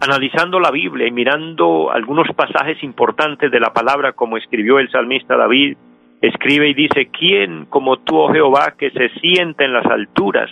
analizando 0.00 0.58
la 0.58 0.72
Biblia 0.72 1.06
y 1.06 1.12
mirando 1.12 1.92
algunos 1.92 2.26
pasajes 2.34 2.82
importantes 2.82 3.52
de 3.52 3.60
la 3.60 3.72
palabra, 3.72 4.14
como 4.14 4.36
escribió 4.36 4.80
el 4.80 4.90
salmista 4.90 5.36
David, 5.36 5.76
escribe 6.20 6.70
y 6.70 6.74
dice, 6.74 7.08
¿quién 7.16 7.66
como 7.66 7.98
tú, 7.98 8.18
oh 8.18 8.32
Jehová, 8.32 8.74
que 8.76 8.90
se 8.90 9.10
sienta 9.20 9.64
en 9.64 9.74
las 9.74 9.86
alturas 9.86 10.50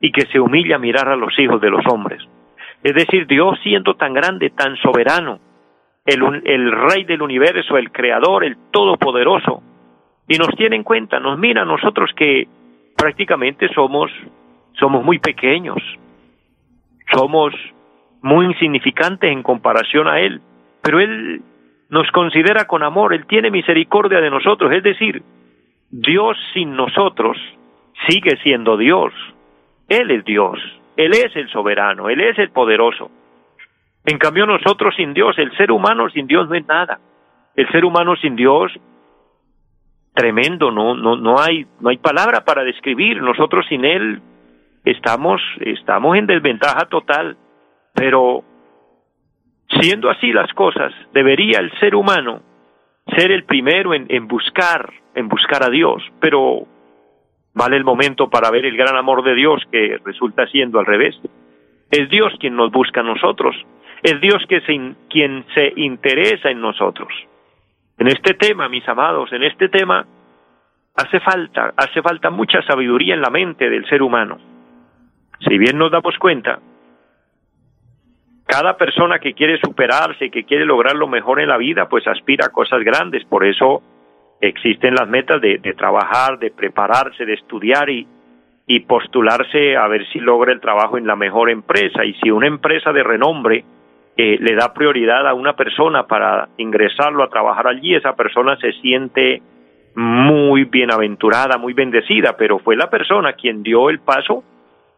y 0.00 0.10
que 0.10 0.24
se 0.32 0.40
humilla 0.40 0.76
a 0.76 0.78
mirar 0.78 1.10
a 1.10 1.16
los 1.16 1.38
hijos 1.38 1.60
de 1.60 1.68
los 1.68 1.84
hombres? 1.92 2.22
Es 2.82 2.94
decir, 2.94 3.26
Dios 3.26 3.58
siendo 3.62 3.96
tan 3.96 4.14
grande, 4.14 4.48
tan 4.48 4.76
soberano, 4.78 5.40
el, 6.06 6.22
el 6.46 6.72
rey 6.72 7.04
del 7.04 7.20
universo, 7.20 7.76
el 7.76 7.92
creador, 7.92 8.44
el 8.44 8.56
todopoderoso, 8.70 9.62
y 10.26 10.38
nos 10.38 10.48
tiene 10.56 10.76
en 10.76 10.84
cuenta, 10.84 11.20
nos 11.20 11.38
mira 11.38 11.62
a 11.62 11.66
nosotros 11.66 12.12
que 12.16 12.48
prácticamente 12.98 13.68
somos, 13.72 14.10
somos 14.72 15.04
muy 15.04 15.20
pequeños, 15.20 15.78
somos 17.14 17.54
muy 18.20 18.46
insignificantes 18.46 19.30
en 19.30 19.44
comparación 19.44 20.08
a 20.08 20.18
Él, 20.20 20.40
pero 20.82 20.98
Él 20.98 21.40
nos 21.88 22.10
considera 22.10 22.66
con 22.66 22.82
amor, 22.82 23.14
Él 23.14 23.24
tiene 23.26 23.50
misericordia 23.50 24.20
de 24.20 24.30
nosotros, 24.30 24.72
es 24.72 24.82
decir, 24.82 25.22
Dios 25.90 26.36
sin 26.52 26.74
nosotros 26.74 27.38
sigue 28.08 28.36
siendo 28.42 28.76
Dios, 28.76 29.12
Él 29.88 30.10
es 30.10 30.24
Dios, 30.24 30.58
Él 30.96 31.12
es 31.12 31.34
el 31.36 31.48
soberano, 31.50 32.10
Él 32.10 32.20
es 32.20 32.36
el 32.38 32.50
poderoso. 32.50 33.10
En 34.04 34.18
cambio 34.18 34.44
nosotros 34.44 34.94
sin 34.96 35.14
Dios, 35.14 35.38
el 35.38 35.56
ser 35.56 35.70
humano 35.70 36.10
sin 36.10 36.26
Dios 36.26 36.48
no 36.48 36.56
es 36.56 36.66
nada. 36.66 36.98
El 37.54 37.68
ser 37.70 37.84
humano 37.84 38.16
sin 38.16 38.36
Dios 38.36 38.72
tremendo, 40.18 40.72
no 40.72 40.96
no 40.96 41.16
no 41.16 41.38
hay 41.38 41.64
no 41.80 41.90
hay 41.90 41.98
palabra 41.98 42.44
para 42.44 42.64
describir. 42.64 43.22
Nosotros 43.22 43.64
sin 43.68 43.84
él 43.84 44.20
estamos 44.84 45.40
estamos 45.60 46.16
en 46.16 46.26
desventaja 46.26 46.86
total. 46.86 47.36
Pero 47.94 48.42
siendo 49.80 50.10
así 50.10 50.32
las 50.32 50.52
cosas, 50.54 50.92
debería 51.14 51.60
el 51.60 51.70
ser 51.78 51.94
humano 51.94 52.42
ser 53.16 53.30
el 53.30 53.44
primero 53.44 53.94
en, 53.94 54.06
en 54.08 54.26
buscar, 54.26 54.92
en 55.14 55.28
buscar 55.28 55.62
a 55.62 55.70
Dios, 55.70 56.02
pero 56.20 56.66
vale 57.54 57.76
el 57.76 57.84
momento 57.84 58.28
para 58.28 58.50
ver 58.50 58.66
el 58.66 58.76
gran 58.76 58.96
amor 58.96 59.22
de 59.24 59.34
Dios 59.34 59.62
que 59.72 59.98
resulta 60.04 60.46
siendo 60.48 60.78
al 60.78 60.86
revés. 60.86 61.14
Es 61.90 62.10
Dios 62.10 62.34
quien 62.38 62.54
nos 62.56 62.70
busca 62.70 63.00
a 63.00 63.04
nosotros, 63.04 63.56
es 64.02 64.20
Dios 64.20 64.44
que 64.48 64.60
se, 64.62 64.94
quien 65.08 65.44
se 65.54 65.72
interesa 65.76 66.50
en 66.50 66.60
nosotros. 66.60 67.08
En 67.98 68.06
este 68.06 68.34
tema, 68.34 68.68
mis 68.68 68.88
amados, 68.88 69.32
en 69.32 69.42
este 69.42 69.68
tema 69.68 70.06
hace 70.94 71.20
falta, 71.20 71.72
hace 71.76 72.00
falta 72.00 72.30
mucha 72.30 72.62
sabiduría 72.62 73.14
en 73.14 73.20
la 73.20 73.30
mente 73.30 73.68
del 73.68 73.86
ser 73.88 74.02
humano. 74.02 74.38
Si 75.40 75.58
bien 75.58 75.78
nos 75.78 75.90
damos 75.90 76.16
cuenta 76.18 76.60
cada 78.46 78.76
persona 78.76 79.18
que 79.18 79.34
quiere 79.34 79.58
superarse, 79.60 80.30
que 80.30 80.44
quiere 80.44 80.64
lograr 80.64 80.96
lo 80.96 81.06
mejor 81.06 81.40
en 81.40 81.48
la 81.48 81.58
vida, 81.58 81.88
pues 81.88 82.06
aspira 82.06 82.46
a 82.46 82.52
cosas 82.52 82.82
grandes. 82.82 83.24
Por 83.24 83.44
eso 83.44 83.82
existen 84.40 84.94
las 84.94 85.08
metas 85.08 85.40
de, 85.40 85.58
trabajar, 85.76 86.38
de 86.38 86.50
prepararse, 86.50 87.26
de 87.26 87.34
estudiar 87.34 87.90
y, 87.90 88.06
y 88.66 88.80
postularse 88.80 89.76
a 89.76 89.86
ver 89.88 90.06
si 90.12 90.20
logra 90.20 90.52
el 90.52 90.60
trabajo 90.60 90.98
en 90.98 91.06
la 91.06 91.14
mejor 91.14 91.50
empresa. 91.50 92.04
Y 92.04 92.14
si 92.14 92.30
una 92.30 92.46
empresa 92.46 92.92
de 92.92 93.02
renombre 93.02 93.64
le 94.18 94.54
da 94.56 94.72
prioridad 94.72 95.26
a 95.28 95.34
una 95.34 95.54
persona 95.54 96.06
para 96.06 96.48
ingresarlo 96.56 97.22
a 97.22 97.28
trabajar 97.28 97.68
allí, 97.68 97.94
esa 97.94 98.16
persona 98.16 98.56
se 98.56 98.72
siente 98.80 99.40
muy 99.94 100.64
bienaventurada, 100.64 101.56
muy 101.56 101.72
bendecida, 101.72 102.36
pero 102.36 102.58
fue 102.58 102.76
la 102.76 102.90
persona 102.90 103.34
quien 103.34 103.62
dio 103.62 103.90
el 103.90 104.00
paso 104.00 104.42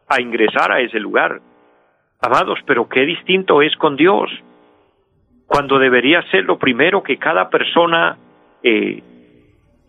a 0.07 0.19
ingresar 0.19 0.71
a 0.71 0.79
ese 0.79 0.99
lugar. 0.99 1.39
Amados, 2.19 2.59
pero 2.65 2.89
qué 2.89 3.05
distinto 3.05 3.61
es 3.61 3.75
con 3.77 3.95
Dios, 3.95 4.31
cuando 5.45 5.79
debería 5.79 6.21
ser 6.31 6.45
lo 6.45 6.57
primero 6.57 7.03
que 7.03 7.17
cada 7.17 7.49
persona 7.49 8.17
eh, 8.63 9.03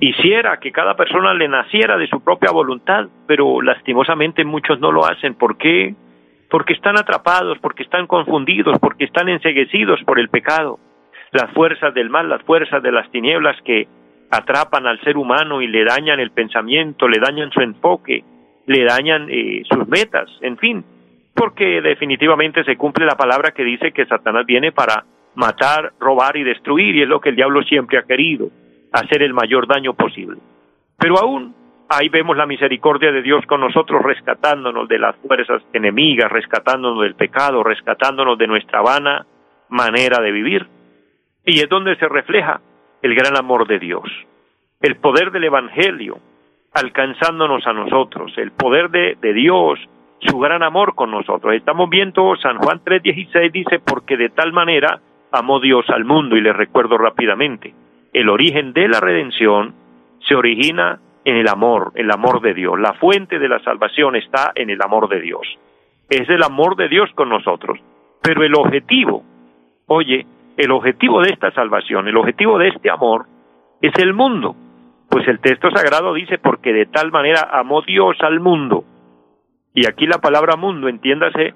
hiciera, 0.00 0.58
que 0.58 0.72
cada 0.72 0.96
persona 0.96 1.32
le 1.32 1.46
naciera 1.46 1.96
de 1.96 2.08
su 2.08 2.22
propia 2.22 2.50
voluntad, 2.50 3.06
pero 3.26 3.62
lastimosamente 3.62 4.44
muchos 4.44 4.80
no 4.80 4.90
lo 4.90 5.06
hacen. 5.06 5.34
¿Por 5.36 5.56
qué? 5.56 5.94
Porque 6.52 6.74
están 6.74 6.98
atrapados, 6.98 7.58
porque 7.60 7.82
están 7.82 8.06
confundidos, 8.06 8.78
porque 8.78 9.04
están 9.04 9.30
enseguecidos 9.30 10.00
por 10.04 10.20
el 10.20 10.28
pecado. 10.28 10.78
Las 11.32 11.50
fuerzas 11.52 11.94
del 11.94 12.10
mal, 12.10 12.28
las 12.28 12.42
fuerzas 12.42 12.82
de 12.82 12.92
las 12.92 13.10
tinieblas 13.10 13.56
que 13.64 13.88
atrapan 14.30 14.86
al 14.86 15.00
ser 15.00 15.16
humano 15.16 15.62
y 15.62 15.66
le 15.66 15.82
dañan 15.82 16.20
el 16.20 16.30
pensamiento, 16.30 17.08
le 17.08 17.20
dañan 17.20 17.50
su 17.52 17.60
enfoque, 17.60 18.22
le 18.66 18.84
dañan 18.84 19.28
eh, 19.30 19.62
sus 19.64 19.88
metas, 19.88 20.28
en 20.42 20.58
fin, 20.58 20.84
porque 21.34 21.80
definitivamente 21.80 22.64
se 22.64 22.76
cumple 22.76 23.06
la 23.06 23.16
palabra 23.16 23.52
que 23.52 23.64
dice 23.64 23.92
que 23.92 24.04
Satanás 24.04 24.44
viene 24.44 24.72
para 24.72 25.04
matar, 25.34 25.94
robar 25.98 26.36
y 26.36 26.44
destruir, 26.44 26.96
y 26.96 27.02
es 27.02 27.08
lo 27.08 27.20
que 27.20 27.30
el 27.30 27.36
diablo 27.36 27.62
siempre 27.62 27.96
ha 27.96 28.02
querido, 28.02 28.50
hacer 28.92 29.22
el 29.22 29.32
mayor 29.32 29.66
daño 29.66 29.94
posible. 29.94 30.36
Pero 30.98 31.18
aún 31.18 31.61
ahí 31.92 32.08
vemos 32.08 32.36
la 32.36 32.46
misericordia 32.46 33.12
de 33.12 33.22
Dios 33.22 33.44
con 33.46 33.60
nosotros, 33.60 34.02
rescatándonos 34.02 34.88
de 34.88 34.98
las 34.98 35.16
fuerzas 35.16 35.62
enemigas, 35.72 36.30
rescatándonos 36.30 37.02
del 37.02 37.14
pecado, 37.14 37.62
rescatándonos 37.62 38.38
de 38.38 38.46
nuestra 38.46 38.80
vana 38.80 39.26
manera 39.68 40.22
de 40.22 40.32
vivir. 40.32 40.66
Y 41.44 41.60
es 41.60 41.68
donde 41.68 41.96
se 41.96 42.08
refleja 42.08 42.60
el 43.02 43.14
gran 43.14 43.36
amor 43.36 43.66
de 43.66 43.78
Dios. 43.78 44.04
el 44.80 44.96
poder 44.96 45.30
del 45.30 45.44
Evangelio 45.44 46.18
alcanzándonos 46.74 47.64
a 47.68 47.72
nosotros, 47.72 48.32
el 48.36 48.50
poder 48.50 48.90
de, 48.90 49.32
Dios, 49.32 49.78
su 50.20 50.38
gran 50.38 50.64
amor 50.64 50.96
con 50.96 51.12
nosotros. 51.12 51.54
Estamos 51.54 51.88
viendo 51.88 52.34
San 52.36 52.58
Juan 52.58 52.80
3:16 52.84 53.52
dice, 53.52 53.78
porque 53.78 54.16
de 54.16 54.30
tal 54.30 54.52
manera 54.52 55.00
amó 55.30 55.60
Dios 55.60 55.88
al 55.90 56.04
mundo, 56.04 56.36
y 56.36 56.40
les 56.40 56.56
recuerdo 56.56 56.98
rápidamente, 56.98 57.74
el 58.12 58.28
origen 58.28 58.72
de 58.72 58.88
la 58.88 59.00
redención 59.00 59.74
se 60.26 60.34
origina 60.34 60.98
en 61.24 61.36
el 61.36 61.48
amor, 61.48 61.92
el 61.94 62.10
amor 62.10 62.40
de 62.40 62.54
Dios. 62.54 62.78
La 62.78 62.94
fuente 62.94 63.38
de 63.38 63.48
la 63.48 63.60
salvación 63.60 64.16
está 64.16 64.52
en 64.54 64.70
el 64.70 64.80
amor 64.82 65.08
de 65.08 65.20
Dios. 65.20 65.42
Es 66.08 66.28
el 66.28 66.42
amor 66.42 66.76
de 66.76 66.88
Dios 66.88 67.10
con 67.14 67.28
nosotros. 67.28 67.78
Pero 68.20 68.44
el 68.44 68.54
objetivo, 68.54 69.22
oye, 69.86 70.26
el 70.56 70.70
objetivo 70.70 71.22
de 71.22 71.30
esta 71.32 71.50
salvación, 71.52 72.08
el 72.08 72.16
objetivo 72.16 72.58
de 72.58 72.68
este 72.68 72.90
amor, 72.90 73.26
es 73.80 73.92
el 73.98 74.14
mundo. 74.14 74.54
Pues 75.08 75.26
el 75.28 75.40
texto 75.40 75.70
sagrado 75.70 76.14
dice, 76.14 76.38
porque 76.38 76.72
de 76.72 76.86
tal 76.86 77.10
manera 77.10 77.48
amó 77.52 77.82
Dios 77.82 78.16
al 78.20 78.40
mundo. 78.40 78.84
Y 79.74 79.86
aquí 79.86 80.06
la 80.06 80.18
palabra 80.18 80.56
mundo, 80.56 80.88
entiéndase, 80.88 81.54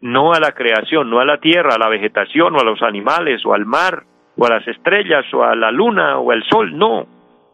no 0.00 0.32
a 0.32 0.40
la 0.40 0.52
creación, 0.52 1.10
no 1.10 1.20
a 1.20 1.24
la 1.24 1.38
tierra, 1.38 1.74
a 1.74 1.78
la 1.78 1.88
vegetación, 1.88 2.54
o 2.56 2.60
a 2.60 2.64
los 2.64 2.82
animales, 2.82 3.44
o 3.44 3.54
al 3.54 3.66
mar, 3.66 4.04
o 4.36 4.46
a 4.46 4.50
las 4.50 4.66
estrellas, 4.66 5.24
o 5.32 5.42
a 5.44 5.54
la 5.54 5.70
luna, 5.70 6.18
o 6.18 6.30
al 6.30 6.42
sol, 6.44 6.76
no. 6.76 7.06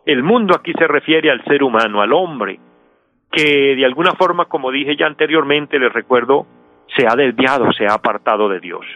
El 0.07 0.23
mundo 0.23 0.55
aquí 0.55 0.73
se 0.73 0.87
refiere 0.87 1.33
al 1.33 1.43
ser 1.45 1.65
humano, 1.65 2.01
al 2.01 2.13
hombre, 2.13 2.61
que 3.31 3.75
de 3.75 3.85
alguna 3.85 4.13
forma, 4.13 4.45
como 4.45 4.71
dije 4.71 4.97
ya 4.97 5.07
anteriormente, 5.07 5.81
les 5.81 5.93
recuerdo, 5.93 6.47
se 6.97 7.09
ha 7.09 7.17
desviado, 7.17 7.73
se 7.73 7.87
ha 7.87 7.95
apartado 7.95 8.49
de 8.49 8.61
Dios. 8.61 8.87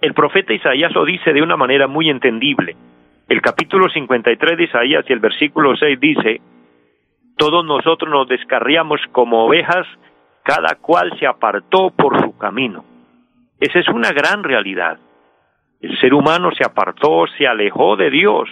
El 0.00 0.12
profeta 0.12 0.52
Isaías 0.52 0.92
lo 0.92 1.06
dice 1.06 1.32
de 1.32 1.40
una 1.40 1.56
manera 1.56 1.86
muy 1.86 2.10
entendible. 2.10 2.76
El 3.26 3.40
capítulo 3.40 3.88
53 3.88 4.58
de 4.58 4.64
Isaías 4.64 5.04
y 5.08 5.12
el 5.14 5.20
versículo 5.20 5.74
6 5.74 5.98
dice, 5.98 6.42
todos 7.38 7.64
nosotros 7.64 8.10
nos 8.10 8.28
descarriamos 8.28 9.00
como 9.12 9.46
ovejas, 9.46 9.86
cada 10.42 10.76
cual 10.76 11.18
se 11.18 11.26
apartó 11.26 11.90
por 11.90 12.20
su 12.20 12.36
camino. 12.36 12.84
Esa 13.58 13.78
es 13.78 13.88
una 13.88 14.10
gran 14.12 14.44
realidad. 14.44 14.98
El 15.80 15.98
ser 15.98 16.12
humano 16.12 16.50
se 16.52 16.64
apartó, 16.64 17.24
se 17.38 17.46
alejó 17.46 17.96
de 17.96 18.10
Dios. 18.10 18.50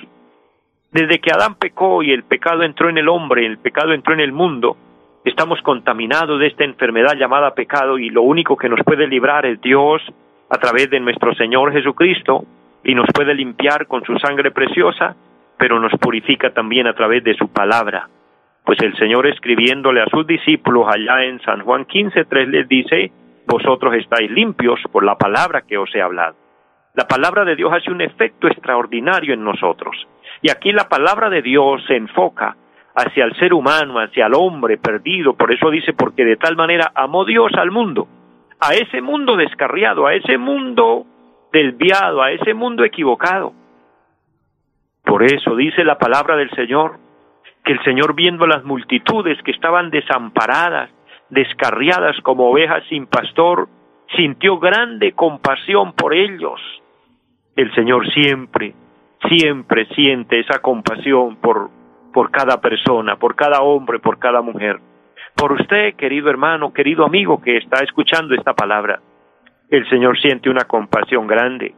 Desde 0.94 1.18
que 1.18 1.32
Adán 1.32 1.56
pecó 1.56 2.04
y 2.04 2.12
el 2.12 2.22
pecado 2.22 2.62
entró 2.62 2.88
en 2.88 2.98
el 2.98 3.08
hombre, 3.08 3.44
el 3.44 3.58
pecado 3.58 3.92
entró 3.92 4.14
en 4.14 4.20
el 4.20 4.30
mundo, 4.30 4.76
estamos 5.24 5.60
contaminados 5.62 6.38
de 6.38 6.46
esta 6.46 6.62
enfermedad 6.62 7.16
llamada 7.18 7.52
pecado 7.52 7.98
y 7.98 8.10
lo 8.10 8.22
único 8.22 8.56
que 8.56 8.68
nos 8.68 8.78
puede 8.84 9.08
librar 9.08 9.44
es 9.44 9.60
Dios 9.60 10.00
a 10.48 10.56
través 10.58 10.88
de 10.90 11.00
nuestro 11.00 11.34
Señor 11.34 11.72
Jesucristo 11.72 12.44
y 12.84 12.94
nos 12.94 13.08
puede 13.12 13.34
limpiar 13.34 13.88
con 13.88 14.04
su 14.04 14.16
sangre 14.18 14.52
preciosa, 14.52 15.16
pero 15.58 15.80
nos 15.80 15.90
purifica 15.98 16.50
también 16.50 16.86
a 16.86 16.94
través 16.94 17.24
de 17.24 17.34
su 17.34 17.48
palabra. 17.48 18.08
Pues 18.64 18.78
el 18.80 18.96
Señor 18.96 19.26
escribiéndole 19.26 20.00
a 20.00 20.06
sus 20.06 20.24
discípulos 20.24 20.86
allá 20.86 21.24
en 21.24 21.40
San 21.40 21.62
Juan 21.62 21.86
15.3 21.86 22.46
les 22.46 22.68
dice, 22.68 23.10
vosotros 23.48 23.94
estáis 23.94 24.30
limpios 24.30 24.78
por 24.92 25.02
la 25.02 25.18
palabra 25.18 25.62
que 25.62 25.76
os 25.76 25.92
he 25.92 26.00
hablado. 26.00 26.36
La 26.94 27.08
palabra 27.08 27.44
de 27.44 27.56
Dios 27.56 27.72
hace 27.72 27.90
un 27.90 28.00
efecto 28.00 28.46
extraordinario 28.46 29.34
en 29.34 29.42
nosotros. 29.42 30.06
Y 30.44 30.50
aquí 30.50 30.72
la 30.72 30.90
palabra 30.90 31.30
de 31.30 31.40
Dios 31.40 31.82
se 31.86 31.96
enfoca 31.96 32.54
hacia 32.94 33.24
el 33.24 33.34
ser 33.36 33.54
humano, 33.54 33.98
hacia 33.98 34.26
el 34.26 34.34
hombre 34.34 34.76
perdido. 34.76 35.32
Por 35.32 35.50
eso 35.50 35.70
dice, 35.70 35.94
porque 35.94 36.22
de 36.22 36.36
tal 36.36 36.54
manera 36.54 36.92
amó 36.94 37.24
Dios 37.24 37.50
al 37.56 37.70
mundo, 37.70 38.06
a 38.60 38.74
ese 38.74 39.00
mundo 39.00 39.36
descarriado, 39.36 40.06
a 40.06 40.12
ese 40.12 40.36
mundo 40.36 41.06
desviado, 41.50 42.20
a 42.20 42.30
ese 42.30 42.52
mundo 42.52 42.84
equivocado. 42.84 43.54
Por 45.02 45.22
eso 45.22 45.56
dice 45.56 45.82
la 45.82 45.96
palabra 45.96 46.36
del 46.36 46.50
Señor, 46.50 46.98
que 47.64 47.72
el 47.72 47.82
Señor 47.82 48.14
viendo 48.14 48.46
las 48.46 48.64
multitudes 48.64 49.42
que 49.44 49.52
estaban 49.52 49.88
desamparadas, 49.88 50.90
descarriadas 51.30 52.20
como 52.20 52.50
ovejas 52.50 52.84
sin 52.90 53.06
pastor, 53.06 53.66
sintió 54.14 54.58
grande 54.58 55.12
compasión 55.12 55.94
por 55.94 56.12
ellos. 56.12 56.60
El 57.56 57.74
Señor 57.74 58.06
siempre, 58.12 58.74
siempre 59.28 59.86
siente 59.94 60.40
esa 60.40 60.60
compasión 60.60 61.36
por, 61.36 61.70
por 62.12 62.30
cada 62.30 62.60
persona, 62.60 63.16
por 63.16 63.34
cada 63.34 63.60
hombre, 63.60 63.98
por 63.98 64.18
cada 64.18 64.42
mujer. 64.42 64.78
Por 65.34 65.52
usted, 65.52 65.94
querido 65.96 66.30
hermano, 66.30 66.72
querido 66.72 67.04
amigo 67.04 67.40
que 67.40 67.56
está 67.56 67.82
escuchando 67.82 68.34
esta 68.34 68.54
palabra, 68.54 69.00
el 69.68 69.88
Señor 69.88 70.18
siente 70.20 70.48
una 70.48 70.64
compasión 70.64 71.26
grande. 71.26 71.74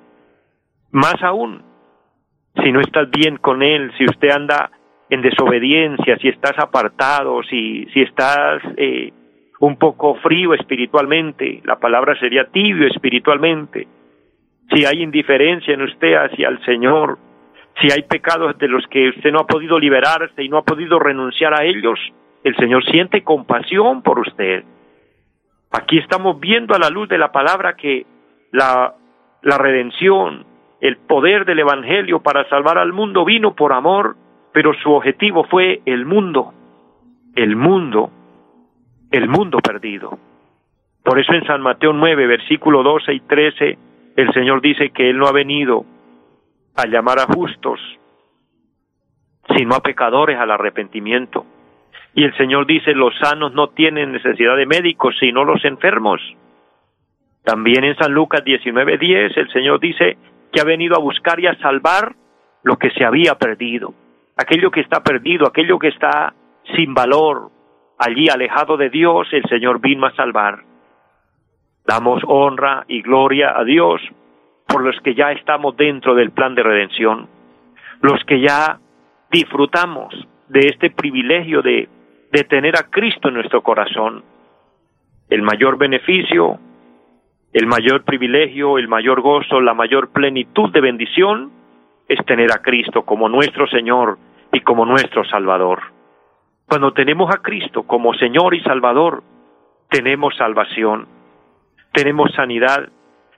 Más 0.93 1.23
aún, 1.23 1.63
si 2.63 2.73
no 2.73 2.81
estás 2.81 3.11
bien 3.11 3.39
con 3.39 3.63
Él, 3.63 3.93
si 3.97 4.05
usted 4.05 4.31
anda 4.31 4.71
en 5.09 5.23
desobediencia, 5.23 6.19
si 6.19 6.29
estás 6.29 6.59
apartado, 6.59 7.43
si, 7.45 7.87
si 7.95 8.03
estás 8.03 8.63
eh, 8.77 9.13
un 9.61 9.77
poco 9.77 10.17
frío 10.17 10.53
espiritualmente, 10.55 11.63
la 11.65 11.77
palabra 11.77 12.19
sería 12.19 12.45
tibio 12.47 12.87
espiritualmente, 12.89 13.87
si 14.75 14.85
hay 14.85 15.03
indiferencia 15.03 15.75
en 15.75 15.83
usted 15.83 16.15
hacia 16.15 16.49
el 16.49 16.63
Señor, 16.65 17.19
si 17.81 17.91
hay 17.93 18.03
pecados 18.03 18.57
de 18.59 18.69
los 18.69 18.87
que 18.89 19.11
usted 19.11 19.33
no 19.33 19.41
ha 19.41 19.47
podido 19.47 19.79
liberarse 19.79 20.43
y 20.43 20.49
no 20.49 20.59
ha 20.59 20.65
podido 20.65 20.99
renunciar 20.99 21.55
a 21.55 21.65
ellos, 21.65 21.99
el 22.45 22.57
Señor 22.57 22.85
siente 22.85 23.23
compasión 23.23 24.03
por 24.03 24.19
usted. 24.19 24.65
Aquí 25.73 25.99
estamos 25.99 26.41
viendo 26.41 26.75
a 26.75 26.79
la 26.79 26.91
luz 26.91 27.09
de 27.09 27.19
la 27.19 27.33
palabra 27.33 27.77
que 27.77 28.07
la, 28.53 28.95
la 29.43 29.59
redención, 29.59 30.47
el 30.81 30.97
poder 30.97 31.45
del 31.45 31.59
Evangelio 31.59 32.21
para 32.21 32.49
salvar 32.49 32.79
al 32.79 32.93
mundo 32.93 33.25
vino 33.25 33.55
por 33.55 33.73
amor 33.73 34.17
pero 34.57 34.73
su 34.73 34.91
objetivo 34.91 35.45
fue 35.45 35.83
el 35.85 36.07
mundo, 36.07 36.55
el 37.35 37.57
mundo, 37.57 38.11
el 39.11 39.29
mundo 39.29 39.59
perdido. 39.59 40.19
Por 41.05 41.21
eso 41.21 41.35
en 41.35 41.45
San 41.45 41.61
Mateo 41.61 41.93
9, 41.93 42.27
versículo 42.27 42.83
12 42.83 43.13
y 43.13 43.21
13, 43.21 43.79
el 44.17 44.33
Señor 44.33 44.63
dice 44.63 44.89
que 44.89 45.11
Él 45.11 45.19
no 45.19 45.27
ha 45.27 45.33
venido 45.33 45.85
a 46.77 46.87
llamar 46.87 47.19
a 47.19 47.27
justos, 47.27 47.81
sino 49.57 49.75
a 49.75 49.81
pecadores 49.81 50.39
al 50.39 50.51
arrepentimiento. 50.51 51.47
Y 52.15 52.25
el 52.25 52.37
Señor 52.37 52.67
dice, 52.67 52.93
los 52.93 53.15
sanos 53.19 53.53
no 53.53 53.69
tienen 53.69 54.13
necesidad 54.13 54.57
de 54.57 54.67
médicos, 54.67 55.15
sino 55.21 55.45
los 55.45 55.65
enfermos. 55.65 56.21
También 57.45 57.85
en 57.85 57.97
San 57.97 58.13
Lucas 58.13 58.43
19, 58.45 58.99
10, 58.99 59.37
el 59.37 59.53
Señor 59.53 59.81
dice 59.81 60.17
que 60.53 60.61
ha 60.61 60.65
venido 60.65 60.97
a 60.97 61.01
buscar 61.01 61.39
y 61.41 61.47
a 61.47 61.59
salvar 61.59 62.15
lo 62.63 62.77
que 62.77 62.91
se 62.91 63.05
había 63.05 63.35
perdido 63.37 63.95
aquello 64.37 64.71
que 64.71 64.81
está 64.81 65.03
perdido, 65.03 65.47
aquello 65.47 65.79
que 65.79 65.89
está 65.89 66.35
sin 66.77 66.95
valor, 66.95 67.51
allí 67.99 68.29
alejado 68.29 68.77
de 68.77 68.91
Dios, 68.91 69.27
el 69.33 69.45
Señor 69.49 69.81
vino 69.81 70.07
a 70.07 70.15
salvar. 70.15 70.63
Damos 71.87 72.23
honra 72.27 72.85
y 72.89 73.03
gloria 73.03 73.59
a 73.59 73.65
Dios 73.65 74.01
por 74.67 74.83
los 74.83 74.99
que 75.01 75.15
ya 75.15 75.33
estamos 75.33 75.77
dentro 75.77 76.15
del 76.15 76.31
plan 76.31 76.55
de 76.55 76.63
redención, 76.63 77.29
los 78.03 78.23
que 78.25 78.41
ya 78.41 78.79
disfrutamos 79.31 80.15
de 80.49 80.61
este 80.61 80.91
privilegio 80.91 81.63
de, 81.63 81.89
de 82.33 82.45
tener 82.45 82.77
a 82.77 82.91
Cristo 82.91 83.29
en 83.29 83.35
nuestro 83.35 83.63
corazón. 83.63 84.25
El 85.29 85.43
mayor 85.43 85.79
beneficio, 85.79 86.59
el 87.53 87.67
mayor 87.67 88.05
privilegio, 88.05 88.79
el 88.79 88.89
mayor 88.89 89.21
gozo, 89.21 89.61
la 89.61 89.75
mayor 89.75 90.11
plenitud 90.11 90.71
de 90.73 90.81
bendición 90.81 91.51
es 92.09 92.25
tener 92.27 92.53
a 92.53 92.63
Cristo 92.63 93.03
como 93.03 93.29
nuestro 93.29 93.67
Señor 93.67 94.19
y 94.53 94.61
como 94.61 94.85
nuestro 94.85 95.25
Salvador. 95.25 95.83
Cuando 96.69 96.93
tenemos 96.93 97.33
a 97.35 97.43
Cristo 97.43 97.85
como 97.85 98.15
Señor 98.15 98.55
y 98.55 98.61
Salvador, 98.63 99.23
tenemos 99.89 100.37
salvación, 100.37 101.07
tenemos 101.93 102.33
sanidad, 102.35 102.91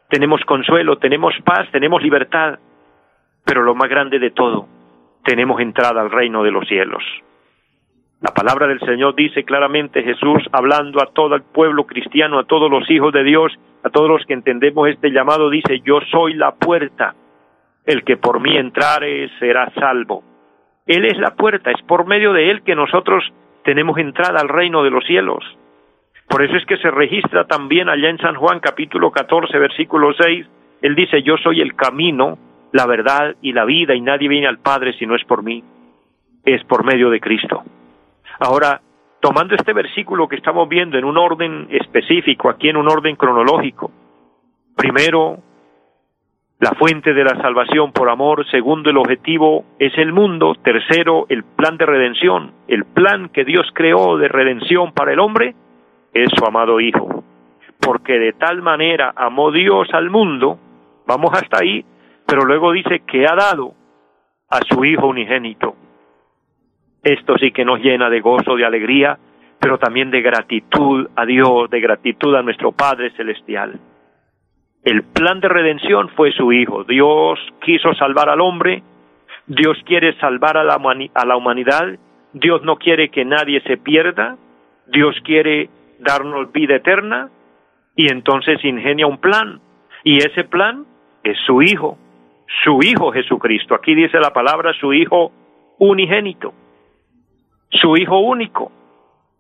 tenemos 0.08 0.40
consuelo, 0.44 0.96
tenemos 0.98 1.34
paz, 1.44 1.68
tenemos 1.70 2.02
libertad, 2.02 2.58
pero 3.44 3.62
lo 3.62 3.74
más 3.74 3.88
grande 3.88 4.18
de 4.18 4.30
todo, 4.30 4.66
tenemos 5.24 5.60
entrada 5.60 6.00
al 6.00 6.10
reino 6.10 6.42
de 6.42 6.50
los 6.50 6.66
cielos. 6.66 7.02
La 8.20 8.34
palabra 8.34 8.66
del 8.66 8.80
Señor 8.80 9.14
dice 9.14 9.44
claramente 9.44 10.02
Jesús 10.02 10.42
hablando 10.50 11.00
a 11.00 11.12
todo 11.12 11.36
el 11.36 11.42
pueblo 11.42 11.86
cristiano, 11.86 12.40
a 12.40 12.44
todos 12.44 12.68
los 12.68 12.90
hijos 12.90 13.12
de 13.12 13.22
Dios, 13.22 13.52
a 13.84 13.90
todos 13.90 14.08
los 14.08 14.26
que 14.26 14.32
entendemos 14.32 14.88
este 14.88 15.10
llamado, 15.10 15.50
dice, 15.50 15.80
yo 15.84 16.00
soy 16.10 16.34
la 16.34 16.52
puerta, 16.52 17.14
el 17.86 18.02
que 18.02 18.16
por 18.16 18.40
mí 18.40 18.56
entrare 18.56 19.30
será 19.38 19.70
salvo. 19.74 20.24
Él 20.86 21.04
es 21.04 21.16
la 21.18 21.36
puerta, 21.36 21.70
es 21.70 21.80
por 21.82 22.06
medio 22.06 22.32
de 22.32 22.50
Él 22.50 22.62
que 22.62 22.74
nosotros 22.74 23.22
tenemos 23.62 23.98
entrada 23.98 24.40
al 24.40 24.48
reino 24.48 24.82
de 24.82 24.90
los 24.90 25.04
cielos. 25.04 25.44
Por 26.28 26.42
eso 26.44 26.56
es 26.56 26.66
que 26.66 26.76
se 26.76 26.90
registra 26.90 27.46
también 27.46 27.88
allá 27.88 28.10
en 28.10 28.18
San 28.18 28.34
Juan 28.34 28.60
capítulo 28.60 29.10
14 29.10 29.58
versículo 29.58 30.12
6, 30.12 30.46
Él 30.82 30.94
dice, 30.94 31.22
yo 31.22 31.36
soy 31.38 31.60
el 31.60 31.74
camino, 31.74 32.38
la 32.72 32.86
verdad 32.86 33.34
y 33.40 33.52
la 33.52 33.64
vida 33.64 33.94
y 33.94 34.00
nadie 34.00 34.28
viene 34.28 34.46
al 34.46 34.58
Padre 34.58 34.92
si 34.98 35.06
no 35.06 35.16
es 35.16 35.24
por 35.24 35.42
mí, 35.42 35.64
es 36.44 36.62
por 36.64 36.84
medio 36.84 37.08
de 37.08 37.20
Cristo. 37.20 37.62
Ahora, 38.40 38.80
tomando 39.20 39.54
este 39.54 39.72
versículo 39.72 40.28
que 40.28 40.36
estamos 40.36 40.68
viendo 40.68 40.98
en 40.98 41.04
un 41.04 41.16
orden 41.16 41.66
específico, 41.70 42.50
aquí 42.50 42.68
en 42.68 42.76
un 42.76 42.88
orden 42.88 43.16
cronológico, 43.16 43.90
primero 44.76 45.38
La 46.60 46.72
fuente 46.72 47.14
de 47.14 47.22
la 47.22 47.40
salvación 47.40 47.92
por 47.92 48.10
amor, 48.10 48.44
segundo 48.50 48.90
el 48.90 48.96
objetivo, 48.96 49.64
es 49.78 49.96
el 49.96 50.12
mundo. 50.12 50.56
Tercero, 50.60 51.26
el 51.28 51.44
plan 51.44 51.76
de 51.76 51.86
redención. 51.86 52.50
El 52.66 52.84
plan 52.84 53.28
que 53.28 53.44
Dios 53.44 53.64
creó 53.72 54.18
de 54.18 54.26
redención 54.26 54.92
para 54.92 55.12
el 55.12 55.20
hombre 55.20 55.54
es 56.24 56.30
su 56.36 56.44
amado 56.44 56.80
Hijo. 56.80 57.24
Porque 57.80 58.18
de 58.18 58.32
tal 58.32 58.62
manera 58.62 59.12
amó 59.16 59.50
Dios 59.50 59.88
al 59.92 60.10
mundo, 60.10 60.58
vamos 61.06 61.30
hasta 61.32 61.58
ahí, 61.62 61.84
pero 62.26 62.44
luego 62.44 62.72
dice 62.72 63.00
que 63.06 63.26
ha 63.26 63.34
dado 63.34 63.74
a 64.50 64.60
su 64.68 64.84
Hijo 64.84 65.06
unigénito. 65.06 65.76
Esto 67.02 67.36
sí 67.38 67.52
que 67.52 67.64
nos 67.64 67.80
llena 67.80 68.10
de 68.10 68.20
gozo, 68.20 68.56
de 68.56 68.64
alegría, 68.64 69.18
pero 69.60 69.78
también 69.78 70.10
de 70.10 70.20
gratitud 70.20 71.08
a 71.16 71.24
Dios, 71.24 71.70
de 71.70 71.80
gratitud 71.80 72.34
a 72.34 72.42
nuestro 72.42 72.72
Padre 72.72 73.10
Celestial. 73.16 73.78
El 74.84 75.02
plan 75.04 75.40
de 75.40 75.48
redención 75.48 76.08
fue 76.10 76.32
su 76.32 76.52
Hijo. 76.52 76.84
Dios 76.84 77.38
quiso 77.64 77.94
salvar 77.94 78.28
al 78.28 78.40
hombre, 78.40 78.82
Dios 79.46 79.78
quiere 79.84 80.14
salvar 80.18 80.56
a 80.56 80.64
la, 80.64 80.78
a 81.14 81.26
la 81.26 81.36
humanidad, 81.36 81.98
Dios 82.32 82.62
no 82.62 82.76
quiere 82.76 83.08
que 83.08 83.24
nadie 83.24 83.60
se 83.62 83.76
pierda, 83.76 84.36
Dios 84.86 85.16
quiere 85.24 85.68
darnos 85.98 86.52
vida 86.52 86.76
eterna 86.76 87.30
y 87.94 88.10
entonces 88.10 88.64
ingenia 88.64 89.06
un 89.06 89.18
plan. 89.18 89.60
Y 90.04 90.18
ese 90.18 90.44
plan 90.44 90.86
es 91.22 91.36
su 91.46 91.62
Hijo, 91.62 91.98
su 92.64 92.80
Hijo 92.82 93.12
Jesucristo. 93.12 93.74
Aquí 93.74 93.94
dice 93.94 94.18
la 94.18 94.32
palabra 94.32 94.72
su 94.74 94.92
Hijo 94.92 95.32
unigénito, 95.78 96.54
su 97.70 97.96
Hijo 97.96 98.18
único. 98.20 98.72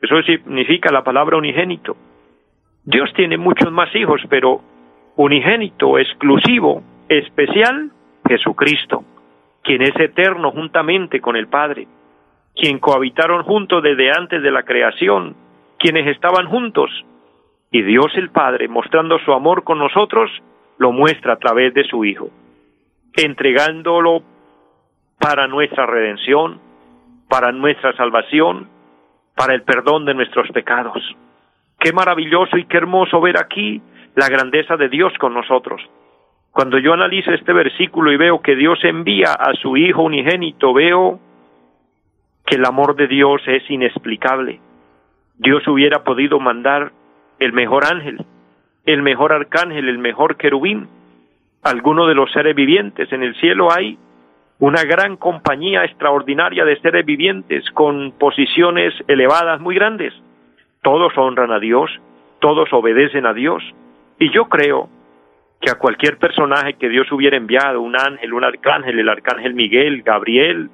Eso 0.00 0.22
significa 0.22 0.92
la 0.92 1.02
palabra 1.02 1.36
unigénito. 1.36 1.96
Dios 2.84 3.12
tiene 3.14 3.36
muchos 3.36 3.70
más 3.72 3.94
hijos, 3.94 4.20
pero 4.30 4.60
unigénito, 5.16 5.98
exclusivo, 5.98 6.82
especial, 7.08 7.90
Jesucristo, 8.26 9.04
quien 9.62 9.82
es 9.82 9.94
eterno 9.98 10.52
juntamente 10.52 11.20
con 11.20 11.36
el 11.36 11.48
Padre, 11.48 11.86
quien 12.54 12.78
cohabitaron 12.78 13.42
juntos 13.42 13.82
desde 13.82 14.10
antes 14.10 14.42
de 14.42 14.50
la 14.50 14.62
creación, 14.62 15.34
quienes 15.78 16.06
estaban 16.08 16.46
juntos, 16.46 16.90
y 17.70 17.82
Dios 17.82 18.06
el 18.16 18.30
Padre, 18.30 18.68
mostrando 18.68 19.18
su 19.20 19.32
amor 19.32 19.64
con 19.64 19.78
nosotros, 19.78 20.30
lo 20.78 20.92
muestra 20.92 21.34
a 21.34 21.38
través 21.38 21.74
de 21.74 21.84
su 21.84 22.04
Hijo, 22.04 22.30
entregándolo 23.14 24.22
para 25.18 25.46
nuestra 25.48 25.86
redención, 25.86 26.60
para 27.28 27.52
nuestra 27.52 27.94
salvación, 27.96 28.68
para 29.36 29.54
el 29.54 29.62
perdón 29.62 30.04
de 30.04 30.14
nuestros 30.14 30.48
pecados. 30.50 31.02
Qué 31.78 31.92
maravilloso 31.92 32.56
y 32.56 32.64
qué 32.64 32.78
hermoso 32.78 33.20
ver 33.20 33.38
aquí 33.38 33.80
la 34.14 34.28
grandeza 34.28 34.76
de 34.76 34.88
Dios 34.88 35.12
con 35.18 35.34
nosotros. 35.34 35.80
Cuando 36.50 36.78
yo 36.78 36.92
analizo 36.94 37.32
este 37.32 37.52
versículo 37.52 38.10
y 38.10 38.16
veo 38.16 38.40
que 38.40 38.56
Dios 38.56 38.78
envía 38.82 39.32
a 39.32 39.52
su 39.54 39.76
Hijo 39.76 40.02
unigénito, 40.02 40.72
veo 40.72 41.20
que 42.44 42.56
el 42.56 42.64
amor 42.64 42.96
de 42.96 43.06
Dios 43.06 43.42
es 43.46 43.62
inexplicable. 43.70 44.60
Dios 45.38 45.66
hubiera 45.68 46.02
podido 46.02 46.40
mandar 46.40 46.92
el 47.38 47.52
mejor 47.52 47.84
ángel, 47.84 48.24
el 48.84 49.02
mejor 49.02 49.32
arcángel, 49.32 49.88
el 49.88 49.98
mejor 49.98 50.36
querubín, 50.36 50.88
alguno 51.62 52.06
de 52.06 52.14
los 52.14 52.30
seres 52.32 52.54
vivientes. 52.54 53.12
En 53.12 53.22
el 53.22 53.34
cielo 53.36 53.68
hay 53.72 53.98
una 54.58 54.82
gran 54.82 55.16
compañía 55.16 55.84
extraordinaria 55.84 56.64
de 56.64 56.80
seres 56.80 57.06
vivientes 57.06 57.64
con 57.70 58.12
posiciones 58.18 58.92
elevadas 59.06 59.60
muy 59.60 59.76
grandes. 59.76 60.12
Todos 60.82 61.16
honran 61.16 61.52
a 61.52 61.60
Dios, 61.60 61.90
todos 62.40 62.72
obedecen 62.72 63.24
a 63.26 63.32
Dios. 63.32 63.62
Y 64.18 64.30
yo 64.32 64.48
creo 64.48 64.88
que 65.60 65.70
a 65.70 65.78
cualquier 65.78 66.18
personaje 66.18 66.74
que 66.74 66.88
Dios 66.88 67.10
hubiera 67.12 67.36
enviado, 67.36 67.80
un 67.80 67.96
ángel, 67.96 68.32
un 68.32 68.44
arcángel, 68.44 68.98
el 68.98 69.08
arcángel 69.08 69.54
Miguel, 69.54 70.02
Gabriel, 70.02 70.70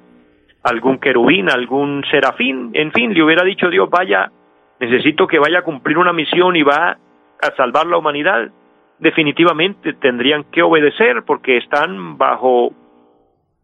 algún 0.63 0.97
querubín, 0.97 1.49
algún 1.49 2.03
serafín, 2.09 2.71
en 2.73 2.91
fin, 2.91 3.13
le 3.13 3.23
hubiera 3.23 3.43
dicho 3.43 3.69
Dios, 3.69 3.87
vaya, 3.89 4.31
necesito 4.79 5.27
que 5.27 5.39
vaya 5.39 5.59
a 5.59 5.63
cumplir 5.63 5.97
una 5.97 6.13
misión 6.13 6.55
y 6.55 6.63
va 6.63 6.97
a 7.41 7.55
salvar 7.55 7.87
la 7.87 7.97
humanidad, 7.97 8.51
definitivamente 8.99 9.93
tendrían 9.93 10.45
que 10.45 10.63
obedecer 10.63 11.23
porque 11.25 11.57
están 11.57 12.17
bajo 12.17 12.73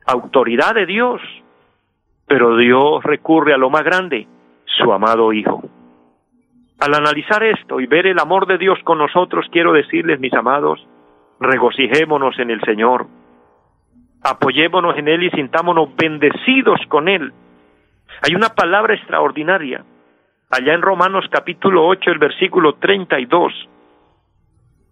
autoridad 0.06 0.76
de 0.76 0.86
Dios. 0.86 1.21
Pero 2.28 2.56
Dios 2.58 3.04
recurre 3.04 3.54
a 3.54 3.58
lo 3.58 3.69
más 3.69 3.84
grande, 3.84 4.28
su 4.65 4.91
amado 4.91 5.34
Hijo. 5.34 5.63
Al 6.80 6.95
analizar 6.95 7.43
esto 7.43 7.80
y 7.80 7.86
ver 7.86 8.08
el 8.08 8.19
amor 8.19 8.47
de 8.47 8.58
Dios 8.58 8.80
con 8.84 8.97
nosotros, 8.97 9.45
quiero 9.52 9.74
decirles, 9.74 10.19
mis 10.19 10.34
amados, 10.34 10.80
regocijémonos 11.39 12.39
en 12.39 12.50
el 12.50 12.62
Señor, 12.62 13.08
apoyémonos 14.24 14.97
en 14.97 15.08
Él 15.08 15.24
y 15.24 15.30
sintámonos 15.32 15.95
bendecidos 15.95 16.80
con 16.88 17.08
Él. 17.08 17.34
Hay 18.24 18.36
una 18.36 18.50
palabra 18.50 18.95
extraordinaria, 18.95 19.84
allá 20.52 20.74
en 20.74 20.82
Romanos 20.82 21.26
capítulo 21.32 21.88
8, 21.88 22.12
el 22.12 22.20
versículo 22.20 22.74
32, 22.74 23.54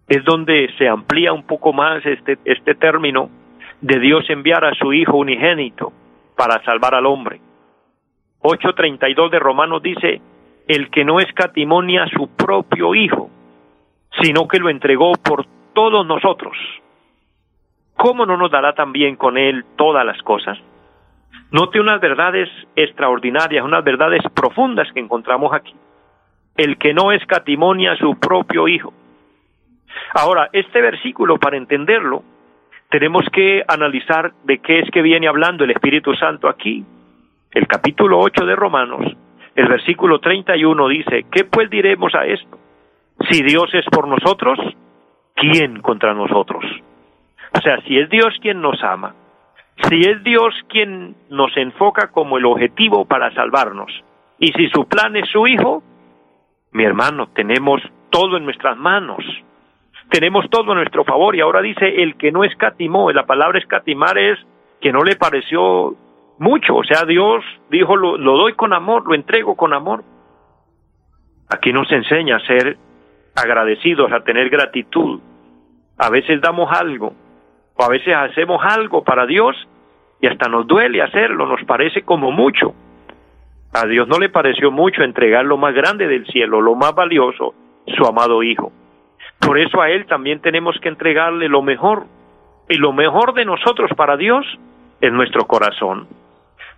es 0.08 0.24
donde 0.24 0.70
se 0.78 0.88
amplía 0.88 1.32
un 1.32 1.44
poco 1.44 1.72
más 1.72 2.04
este, 2.04 2.38
este 2.44 2.74
término 2.74 3.30
de 3.80 4.00
Dios 4.00 4.28
enviar 4.30 4.64
a 4.64 4.74
su 4.74 4.92
Hijo 4.92 5.18
unigénito 5.18 5.92
para 6.36 6.62
salvar 6.64 6.94
al 6.94 7.06
hombre. 7.06 7.40
8.32 8.42 9.30
de 9.30 9.38
Romanos 9.38 9.82
dice, 9.82 10.20
el 10.66 10.90
que 10.90 11.04
no 11.04 11.20
escatimonia 11.20 12.04
a 12.04 12.08
su 12.08 12.28
propio 12.34 12.94
Hijo, 12.94 13.30
sino 14.22 14.48
que 14.48 14.58
lo 14.58 14.70
entregó 14.70 15.12
por 15.12 15.44
todos 15.74 16.06
nosotros, 16.06 16.56
¿cómo 17.94 18.24
no 18.24 18.36
nos 18.38 18.50
dará 18.50 18.72
también 18.72 19.16
con 19.16 19.36
Él 19.36 19.64
todas 19.76 20.04
las 20.06 20.20
cosas? 20.22 20.58
Note 21.50 21.80
unas 21.80 22.00
verdades 22.00 22.48
extraordinarias, 22.76 23.64
unas 23.64 23.82
verdades 23.84 24.22
profundas 24.34 24.90
que 24.92 25.00
encontramos 25.00 25.52
aquí. 25.52 25.74
El 26.56 26.78
que 26.78 26.94
no 26.94 27.12
escatimonia 27.12 27.92
a 27.92 27.96
su 27.96 28.18
propio 28.18 28.68
Hijo. 28.68 28.92
Ahora, 30.14 30.48
este 30.52 30.80
versículo, 30.80 31.38
para 31.38 31.56
entenderlo, 31.56 32.22
tenemos 32.88 33.24
que 33.32 33.62
analizar 33.66 34.32
de 34.44 34.58
qué 34.58 34.80
es 34.80 34.90
que 34.90 35.02
viene 35.02 35.28
hablando 35.28 35.64
el 35.64 35.70
Espíritu 35.70 36.14
Santo 36.14 36.48
aquí. 36.48 36.84
El 37.52 37.66
capítulo 37.66 38.18
8 38.18 38.46
de 38.46 38.56
Romanos 38.56 39.16
el 39.54 39.68
versículo 39.68 40.20
31 40.20 40.88
dice, 40.88 41.26
¿qué 41.30 41.44
pues 41.44 41.68
diremos 41.70 42.14
a 42.14 42.24
esto? 42.24 42.58
Si 43.28 43.42
Dios 43.42 43.68
es 43.74 43.84
por 43.86 44.06
nosotros, 44.06 44.58
¿quién 45.34 45.80
contra 45.80 46.14
nosotros? 46.14 46.64
O 47.52 47.60
sea, 47.60 47.80
si 47.82 47.98
es 47.98 48.08
Dios 48.08 48.34
quien 48.40 48.60
nos 48.60 48.82
ama, 48.82 49.14
si 49.88 50.00
es 50.00 50.22
Dios 50.22 50.54
quien 50.68 51.14
nos 51.28 51.56
enfoca 51.56 52.08
como 52.08 52.38
el 52.38 52.46
objetivo 52.46 53.04
para 53.04 53.32
salvarnos, 53.34 53.90
y 54.38 54.52
si 54.52 54.68
su 54.68 54.86
plan 54.86 55.16
es 55.16 55.28
su 55.28 55.46
Hijo, 55.46 55.82
mi 56.72 56.84
hermano, 56.84 57.28
tenemos 57.34 57.80
todo 58.10 58.36
en 58.36 58.44
nuestras 58.44 58.76
manos, 58.76 59.24
tenemos 60.10 60.48
todo 60.50 60.72
a 60.72 60.74
nuestro 60.74 61.04
favor, 61.04 61.36
y 61.36 61.40
ahora 61.40 61.62
dice, 61.62 62.02
el 62.02 62.16
que 62.16 62.32
no 62.32 62.44
escatimó, 62.44 63.10
la 63.12 63.26
palabra 63.26 63.58
escatimar 63.58 64.18
es 64.18 64.38
que 64.80 64.92
no 64.92 65.02
le 65.02 65.16
pareció 65.16 65.94
mucho, 66.38 66.76
o 66.76 66.84
sea, 66.84 67.04
Dios 67.04 67.44
dijo, 67.70 67.96
lo, 67.96 68.16
doy 68.16 68.54
con 68.54 68.72
amor, 68.72 69.06
lo 69.06 69.14
entrego 69.14 69.56
con 69.56 69.74
amor. 69.74 70.02
Aquí 71.50 71.72
nos 71.72 71.90
enseña 71.92 72.36
a 72.36 72.46
ser 72.46 72.78
agradecidos, 73.36 74.10
a 74.12 74.20
tener 74.20 74.48
gratitud. 74.48 75.20
A 75.98 76.08
veces 76.08 76.40
damos 76.40 76.70
algo, 76.72 77.12
o 77.76 77.84
a 77.84 77.88
veces 77.88 78.14
hacemos 78.14 78.62
algo 78.64 79.04
para 79.04 79.26
Dios 79.26 79.54
y 80.20 80.26
hasta 80.26 80.48
nos 80.48 80.66
duele 80.66 81.02
hacerlo, 81.02 81.46
nos 81.46 81.64
parece 81.64 82.02
como 82.02 82.30
mucho. 82.30 82.74
A 83.72 83.86
Dios 83.86 84.08
no 84.08 84.18
le 84.18 84.28
pareció 84.28 84.70
mucho 84.70 85.02
entregar 85.02 85.44
lo 85.44 85.56
más 85.56 85.74
grande 85.74 86.08
del 86.08 86.26
cielo, 86.26 86.60
lo 86.60 86.74
más 86.74 86.94
valioso, 86.94 87.54
su 87.86 88.04
amado 88.04 88.42
Hijo. 88.42 88.72
Por 89.38 89.58
eso 89.58 89.80
a 89.80 89.90
Él 89.90 90.06
también 90.06 90.40
tenemos 90.40 90.76
que 90.80 90.88
entregarle 90.88 91.48
lo 91.48 91.62
mejor. 91.62 92.04
Y 92.68 92.76
lo 92.76 92.92
mejor 92.92 93.32
de 93.34 93.44
nosotros 93.44 93.90
para 93.96 94.16
Dios 94.16 94.44
es 95.00 95.12
nuestro 95.12 95.46
corazón. 95.46 96.06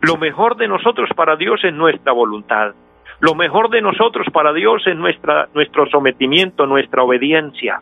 Lo 0.00 0.16
mejor 0.16 0.57
de 0.57 0.68
nosotros 0.68 1.11
para 1.14 1.37
Dios 1.37 1.62
es 1.64 1.72
nuestra 1.72 2.12
voluntad. 2.12 2.74
Lo 3.20 3.35
mejor 3.35 3.70
de 3.70 3.83
nosotros 3.83 4.26
para 4.33 4.52
Dios 4.52 4.83
es 4.87 4.96
nuestra, 4.96 5.48
nuestro 5.55 5.87
sometimiento, 5.87 6.66
nuestra 6.66 7.02
obediencia. 7.02 7.81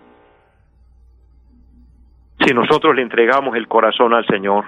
Si 2.44 2.54
nosotros 2.54 2.94
le 2.94 3.02
entregamos 3.02 3.56
el 3.56 3.68
corazón 3.68 4.14
al 4.14 4.26
Señor. 4.26 4.66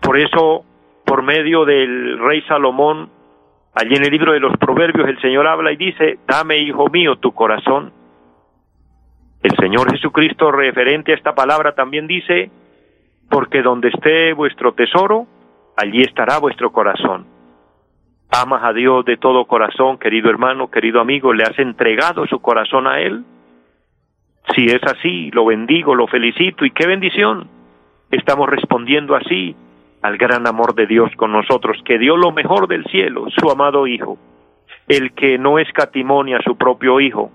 Por 0.00 0.18
eso, 0.18 0.64
por 1.04 1.22
medio 1.22 1.64
del 1.64 2.18
rey 2.18 2.42
Salomón, 2.42 3.10
allí 3.74 3.94
en 3.94 4.04
el 4.04 4.10
libro 4.10 4.32
de 4.32 4.40
los 4.40 4.56
Proverbios, 4.56 5.08
el 5.08 5.20
Señor 5.20 5.46
habla 5.46 5.72
y 5.72 5.76
dice, 5.76 6.18
dame, 6.26 6.58
hijo 6.58 6.88
mío, 6.88 7.16
tu 7.16 7.32
corazón. 7.32 7.92
El 9.42 9.56
Señor 9.56 9.90
Jesucristo, 9.90 10.52
referente 10.52 11.12
a 11.12 11.16
esta 11.16 11.34
palabra, 11.34 11.74
también 11.74 12.06
dice, 12.06 12.50
porque 13.28 13.62
donde 13.62 13.88
esté 13.88 14.32
vuestro 14.34 14.72
tesoro, 14.74 15.26
allí 15.76 16.02
estará 16.02 16.38
vuestro 16.38 16.70
corazón. 16.70 17.26
¿Amas 18.30 18.62
a 18.64 18.72
Dios 18.72 19.04
de 19.04 19.16
todo 19.16 19.44
corazón, 19.44 19.98
querido 19.98 20.30
hermano, 20.30 20.70
querido 20.70 21.00
amigo? 21.00 21.32
¿Le 21.32 21.44
has 21.44 21.58
entregado 21.58 22.26
su 22.26 22.40
corazón 22.40 22.86
a 22.86 23.00
Él? 23.00 23.24
Si 24.54 24.66
es 24.66 24.82
así, 24.84 25.30
lo 25.32 25.44
bendigo, 25.44 25.94
lo 25.94 26.06
felicito 26.06 26.64
y 26.64 26.70
qué 26.70 26.86
bendición. 26.86 27.48
Estamos 28.10 28.48
respondiendo 28.48 29.14
así 29.14 29.54
al 30.02 30.18
gran 30.18 30.46
amor 30.46 30.74
de 30.74 30.86
Dios 30.86 31.10
con 31.16 31.32
nosotros, 31.32 31.78
que 31.84 31.98
dio 31.98 32.16
lo 32.16 32.32
mejor 32.32 32.68
del 32.68 32.84
cielo, 32.86 33.26
su 33.30 33.50
amado 33.50 33.86
Hijo, 33.86 34.18
el 34.88 35.12
que 35.14 35.38
no 35.38 35.58
escatimonia 35.58 36.38
a 36.38 36.42
su 36.42 36.56
propio 36.56 37.00
Hijo, 37.00 37.30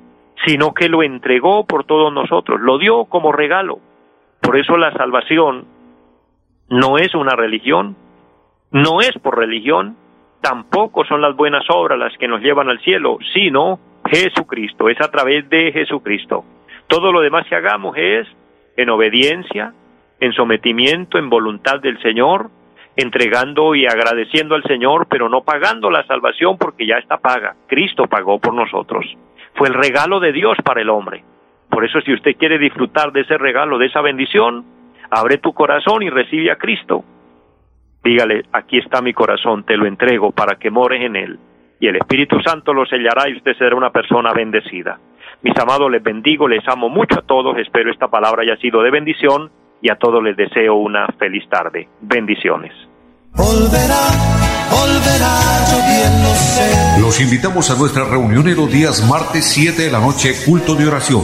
sino 0.46 0.74
que 0.74 0.90
lo 0.90 1.02
entregó 1.02 1.66
por 1.66 1.86
todos 1.86 2.14
nosotros, 2.14 2.60
lo 2.60 2.78
dio 2.78 3.06
como 3.06 3.32
regalo. 3.32 3.80
Por 4.42 4.58
eso 4.58 4.78
la 4.78 4.92
salvación 4.94 5.66
no 6.70 6.98
es 6.98 7.16
una 7.16 7.36
religión, 7.36 7.96
no 8.72 9.00
es 9.00 9.14
por 9.24 9.38
religión, 9.38 9.96
tampoco 10.42 11.06
son 11.06 11.22
las 11.22 11.36
buenas 11.36 11.64
obras 11.70 11.98
las 11.98 12.18
que 12.18 12.28
nos 12.28 12.42
llevan 12.42 12.70
al 12.70 12.80
cielo, 12.82 13.18
sino 13.34 13.80
Jesucristo, 14.10 14.90
es 14.90 15.00
a 15.02 15.10
través 15.10 15.50
de 15.50 15.72
Jesucristo. 15.72 16.44
Todo 16.88 17.12
lo 17.12 17.22
demás 17.22 17.48
que 17.48 17.56
hagamos 17.56 17.96
es 17.98 18.28
en 18.76 18.90
obediencia, 18.90 19.74
en 20.20 20.34
sometimiento, 20.34 21.18
en 21.18 21.30
voluntad 21.30 21.80
del 21.80 22.00
Señor, 22.02 22.50
entregando 22.98 23.76
y 23.76 23.86
agradeciendo 23.86 24.56
al 24.56 24.64
Señor, 24.64 25.08
pero 25.08 25.30
no 25.30 25.44
pagando 25.44 25.92
la 25.92 26.06
salvación 26.08 26.58
porque 26.58 26.88
ya 26.88 26.96
está 26.96 27.18
paga. 27.18 27.56
Cristo 27.68 28.08
pagó 28.08 28.40
por 28.40 28.56
nosotros. 28.56 29.06
Fue 29.54 29.68
el 29.68 29.76
regalo 29.76 30.20
de 30.20 30.34
Dios 30.34 30.58
para 30.66 30.82
el 30.82 30.90
hombre. 30.90 31.24
Por 31.70 31.86
eso 31.86 32.02
si 32.02 32.12
usted 32.12 32.36
quiere 32.38 32.58
disfrutar 32.58 33.12
de 33.12 33.22
ese 33.22 33.38
regalo, 33.38 33.78
de 33.78 33.86
esa 33.86 34.02
bendición, 34.02 34.66
abre 35.12 35.38
tu 35.38 35.54
corazón 35.54 36.02
y 36.02 36.10
recibe 36.10 36.52
a 36.52 36.56
Cristo. 36.56 37.04
Dígale, 38.04 38.46
aquí 38.52 38.80
está 38.80 39.02
mi 39.02 39.14
corazón, 39.14 39.64
te 39.64 39.78
lo 39.78 39.86
entrego 39.86 40.32
para 40.32 40.56
que 40.56 40.72
mores 40.72 41.02
en 41.02 41.16
él. 41.16 41.40
Y 41.80 41.88
el 41.88 41.98
Espíritu 41.98 42.40
Santo 42.42 42.74
lo 42.74 42.86
sellará 42.88 43.30
y 43.30 43.36
usted 43.36 43.56
será 43.58 43.76
una 43.76 43.92
persona 43.92 44.34
bendecida. 44.34 45.00
Mis 45.44 45.56
amados, 45.60 45.92
les 45.92 46.02
bendigo, 46.02 46.48
les 46.48 46.68
amo 46.68 46.90
mucho 46.90 47.20
a 47.20 47.22
todos, 47.22 47.56
espero 47.60 47.92
esta 47.92 48.08
palabra 48.08 48.42
haya 48.42 48.58
sido 48.58 48.82
de 48.82 48.90
bendición 48.90 49.52
y 49.88 49.90
a 49.90 49.96
todos 49.96 50.22
les 50.22 50.36
deseo 50.36 50.76
una 50.76 51.08
feliz 51.18 51.48
tarde. 51.50 51.88
Bendiciones. 52.02 52.74
Los 57.00 57.22
invitamos 57.22 57.72
a 57.72 57.78
nuestra 57.78 58.04
reunión 58.04 58.50
en 58.50 58.58
los 58.58 58.70
días 58.70 59.08
martes 59.10 59.46
7 59.46 59.84
de 59.84 59.92
la 59.92 60.00
noche, 60.00 60.34
culto 60.46 60.76
de 60.76 60.88
oración. 60.88 61.24